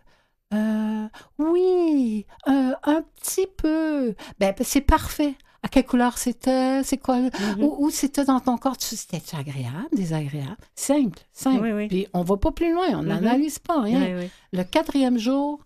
[0.54, 1.08] Euh,
[1.40, 4.16] oui, euh, un petit peu.
[4.40, 5.36] Ben, c'est parfait.
[5.62, 6.84] À quelle couleur c'était?
[6.86, 7.20] C'est quoi?
[7.20, 7.76] Mm-hmm.
[7.80, 8.78] Où, c'était dans ton corps?
[8.80, 10.56] C'était agréable, désagréable?
[10.74, 11.88] Simple, simple.
[11.90, 13.08] Puis on va pas plus loin, on mm-hmm.
[13.08, 14.30] n'analyse pas rien.
[14.54, 15.66] Le quatrième jour,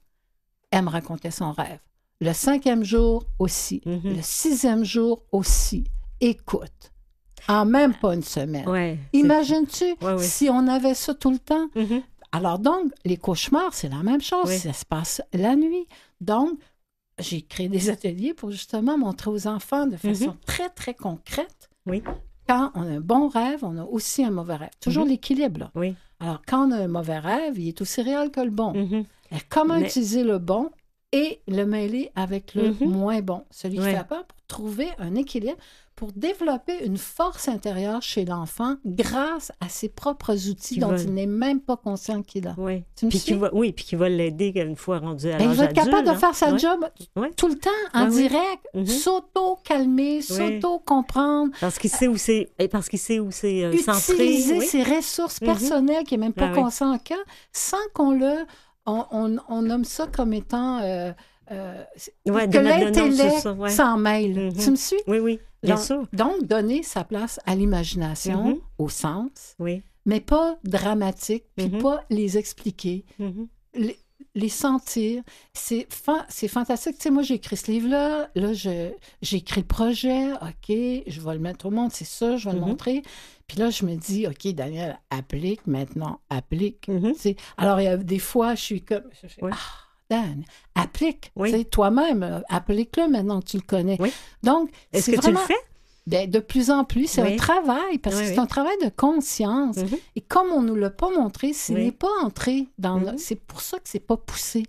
[0.72, 1.78] elle me racontait son rêve.
[2.22, 3.84] Le cinquième jour aussi.
[3.86, 4.16] Mm-hmm.
[4.16, 5.84] Le sixième jour aussi.
[6.22, 6.92] Écoute.
[7.48, 8.98] En même pas une semaine.
[9.14, 11.68] Imagines-tu si on avait ça tout le temps?
[11.76, 12.02] Mm-hmm.
[12.34, 14.52] Alors donc, les cauchemars, c'est la même chose.
[14.52, 15.88] Ça se passe la nuit.
[16.20, 16.60] Donc,
[17.20, 20.46] j'ai créé des ateliers pour justement montrer aux enfants de façon mm-hmm.
[20.46, 21.70] très, très concrète.
[21.86, 22.04] Oui.
[22.48, 24.70] Quand on a un bon rêve, on a aussi un mauvais rêve.
[24.80, 25.10] Toujours mm-hmm.
[25.10, 25.72] l'équilibre.
[25.74, 25.96] Oui.
[26.20, 29.06] Alors, quand on a un mauvais rêve, il est aussi réel que le bon.
[29.50, 30.70] Comment utiliser le bon
[31.14, 35.58] et le mêler avec le moins bon, celui qui fait peur, pour trouver un équilibre
[35.98, 41.26] pour développer une force intérieure chez l'enfant grâce à ses propres outils dont il n'est
[41.26, 42.54] même pas conscient qu'il a.
[42.56, 45.56] Oui, puis qui va, oui, puis qui va l'aider une fois rendu à ben, l'âge
[45.56, 46.86] Il va être capable de faire sa job
[47.36, 48.86] tout le temps, en direct, mhm.
[48.86, 51.52] s'auto-calmer, s'auto-comprendre.
[51.60, 55.48] Parce qu'il sait où c'est parce qu'il sait où c'est euh, Utiliser ses ressources mhm.
[55.48, 57.16] personnelles qui n'est même pas ah conscient en cas,
[57.52, 58.46] sans qu'on le...
[58.86, 60.80] On, on, nomme ça comme étant...
[60.80, 61.12] Euh,
[61.52, 61.84] euh,
[62.26, 64.48] que l'intellect s'en mêle.
[64.48, 64.54] Mhm.
[64.54, 64.98] Tu me suis?
[65.08, 65.40] Oui, oui.
[66.14, 68.60] donc, donner sa place à l'imagination, mhm.
[68.78, 69.82] au sens, oui.
[70.06, 71.82] mais pas dramatique, puis mhm.
[71.82, 73.06] pas les expliquer.
[74.34, 75.24] Les, sentir,
[75.54, 75.88] c'est
[76.48, 76.98] fantastique.
[76.98, 78.94] Tu sais, moi, j'ai écrit ce livre-là, là, j'ai
[79.32, 82.62] écrit le projet, OK, je vais le mettre au monde, c'est ça, je vais le
[82.62, 83.02] montrer.
[83.48, 86.90] Puis là, je me dis, OK, Daniel, applique maintenant, applique.
[87.58, 89.04] Alors, il y a des fois, je suis comme...
[89.42, 89.56] Ah,
[90.10, 90.44] Dan,
[90.76, 91.32] applique.
[91.72, 93.98] Toi-même, euh, applique-le maintenant que tu le connais.
[94.44, 95.54] Donc, est-ce que tu le fais?
[96.06, 99.76] Ben, de plus en plus, c'est un travail, parce que c'est un travail de conscience.
[99.76, 100.00] Mm-hmm.
[100.16, 103.00] Et comme on ne nous l'a pas montré, ce n'est pas entré dans...
[103.00, 103.18] Mm-hmm.
[103.18, 104.64] C'est pour ça que c'est pas poussé.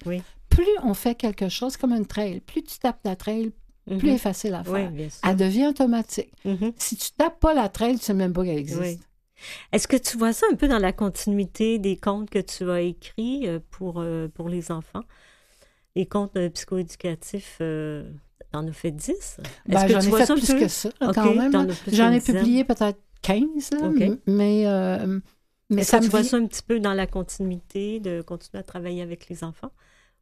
[0.49, 3.53] Plus on fait quelque chose comme une trail, plus tu tapes la trail,
[3.87, 4.91] plus elle est facile à faire.
[5.25, 6.33] elle devient automatique.
[6.77, 9.01] Si tu tapes pas la trail, tu sais même pas qu'elle existe.
[9.73, 12.81] Est-ce que tu vois ça un peu dans la continuité des contes que tu as
[12.81, 15.05] écrits euh, pour, euh, pour les enfants?
[15.95, 18.11] Les euh, psychoéducatifs, euh,
[18.53, 19.41] t'en as fait 10?
[19.67, 21.53] Ben, j'en ai fait plus que ça, quand même.
[21.91, 23.71] J'en ai publié peut-être 15,
[24.27, 24.67] mais...
[24.67, 25.21] Euh,
[25.71, 28.63] mais ça que tu vois ça un petit peu dans la continuité de continuer à
[28.63, 29.73] travailler avec les enfants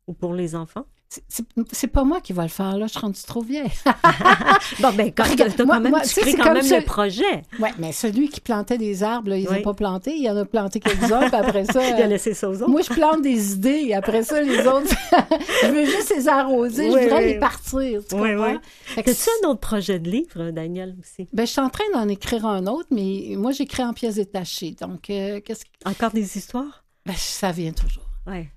[0.09, 0.87] ou pour les enfants?
[1.09, 2.87] C'est pas moi qui va le faire, là.
[2.87, 3.71] Je suis rendue trop vieille.
[4.81, 7.43] bon, ben, quand, quand même, tu crées quand même le projet.
[7.61, 10.17] Oui, mais celui qui plantait des arbres, là, il les a pas plantés.
[10.17, 11.89] Il en a planté quelques-uns, puis après ça...
[11.97, 12.69] il a laissé ça aux autres.
[12.69, 14.89] Moi, je plante des idées, et après ça, les autres...
[15.63, 16.91] je veux juste les arroser.
[16.91, 18.59] je voudrais les partir, tu oui, comprends?
[18.97, 18.99] Oui.
[18.99, 21.29] As-tu un autre projet de livre, Daniel, aussi?
[21.33, 24.75] Ben, je suis en train d'en écrire un autre, mais moi, j'écris en pièces détachées.
[24.81, 25.71] Donc, euh, qu'est-ce que...
[25.85, 26.85] Encore des histoires?
[27.05, 28.06] Ben, ça vient toujours.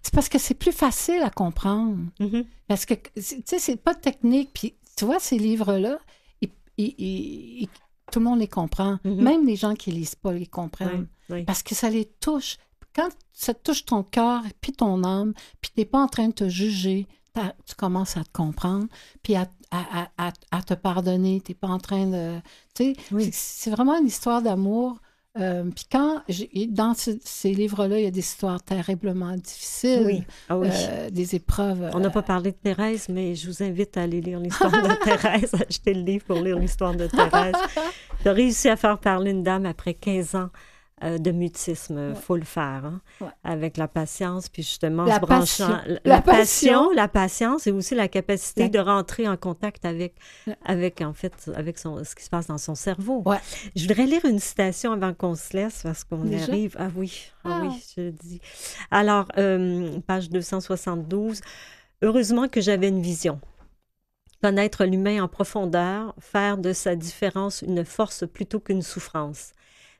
[0.01, 1.97] C'est parce que c'est plus facile à comprendre.
[2.19, 2.45] Mm-hmm.
[2.67, 4.51] Parce que, tu sais, c'est pas technique.
[4.53, 5.99] Puis, tu vois, ces livres-là,
[6.41, 8.99] tout le monde les comprend.
[9.05, 9.21] Mm-hmm.
[9.21, 11.07] Même les gens qui lisent pas les comprennent.
[11.45, 12.57] Parce que ça les touche.
[12.95, 16.33] Quand ça touche ton cœur puis ton âme, puis tu n'es pas en train de
[16.33, 17.07] te juger,
[17.65, 18.87] tu commences à te comprendre,
[19.21, 19.45] puis à,
[20.65, 21.41] te pardonner.
[21.41, 22.39] Tu n'es pas en train de...
[22.73, 24.99] Tu sais, c'est vraiment une histoire d'amour
[25.37, 26.23] euh, puis quand,
[26.69, 30.23] dans ces livres-là, il y a des histoires terriblement difficiles, oui.
[30.49, 31.91] Ah euh, des épreuves.
[31.93, 34.71] On n'a pas euh, parlé de Thérèse, mais je vous invite à aller lire l'histoire
[34.71, 37.55] de Thérèse, acheter le livre pour lire l'histoire de Thérèse.
[38.23, 40.49] J'ai réussi à faire parler une dame après 15 ans
[41.03, 42.11] euh, de mutisme.
[42.15, 43.01] Il faut le faire, hein,
[43.43, 45.77] avec la patience, puis justement la se branchant.
[46.05, 50.15] La, passion, la patience et aussi la capacité de rentrer en contact avec,
[50.65, 53.23] avec en fait, avec son, ce qui se passe dans son cerveau.
[53.75, 56.75] Je voudrais lire une citation avant qu'on se laisse, parce qu'on arrive.
[56.79, 57.79] Ah oui, ah, oui, ah.
[57.95, 58.41] je le dis.
[58.91, 61.41] Alors, euh, page 272.
[62.01, 63.39] Heureusement que j'avais une vision
[64.41, 69.51] connaître l'humain en profondeur, faire de sa différence une force plutôt qu'une souffrance.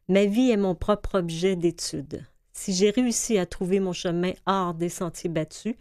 [0.10, 2.26] Ma vie est mon propre objet d'étude.
[2.52, 5.76] Si j'ai réussi à trouver mon chemin hors des sentiers battus,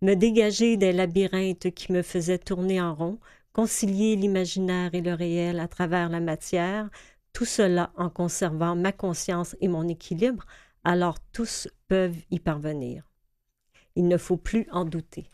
[0.00, 3.18] me dégager des labyrinthes qui me faisaient tourner en rond,
[3.52, 6.88] concilier l'imaginaire et le réel à travers la matière,
[7.32, 10.46] tout cela en conservant ma conscience et mon équilibre,
[10.84, 13.02] alors tous peuvent y parvenir.
[13.96, 15.28] Il ne faut plus en douter.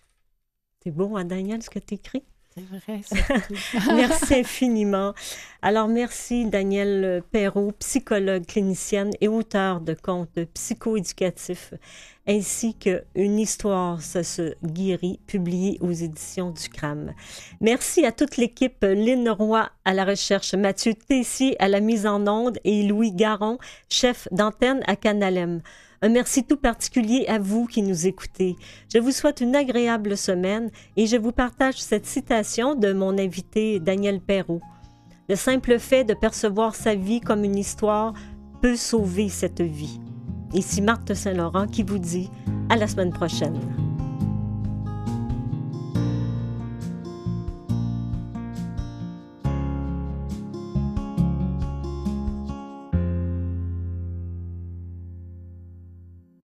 [0.82, 2.24] C'est beau, hein, Daniel, ce que tu écris?
[2.61, 5.15] C'est vrai, Merci infiniment.
[5.63, 11.75] Alors, merci Danielle Perrault, psychologue clinicienne et auteur de contes psychoéducatifs,
[12.31, 17.12] ainsi que Une histoire, ça se guérit, publié aux éditions du CRAM.
[17.61, 22.26] Merci à toute l'équipe, Lynn Roy à la recherche, Mathieu Tessier à la mise en
[22.28, 23.59] onde et Louis Garon,
[23.89, 25.61] chef d'antenne à Canalem.
[26.03, 28.55] Un merci tout particulier à vous qui nous écoutez.
[28.95, 33.81] Je vous souhaite une agréable semaine et je vous partage cette citation de mon invité
[33.81, 34.62] Daniel Perrault.
[35.28, 38.14] Le simple fait de percevoir sa vie comme une histoire
[38.62, 40.01] peut sauver cette vie.
[40.53, 42.28] Ici Marthe Saint-Laurent qui vous dit
[42.68, 43.59] à la semaine prochaine.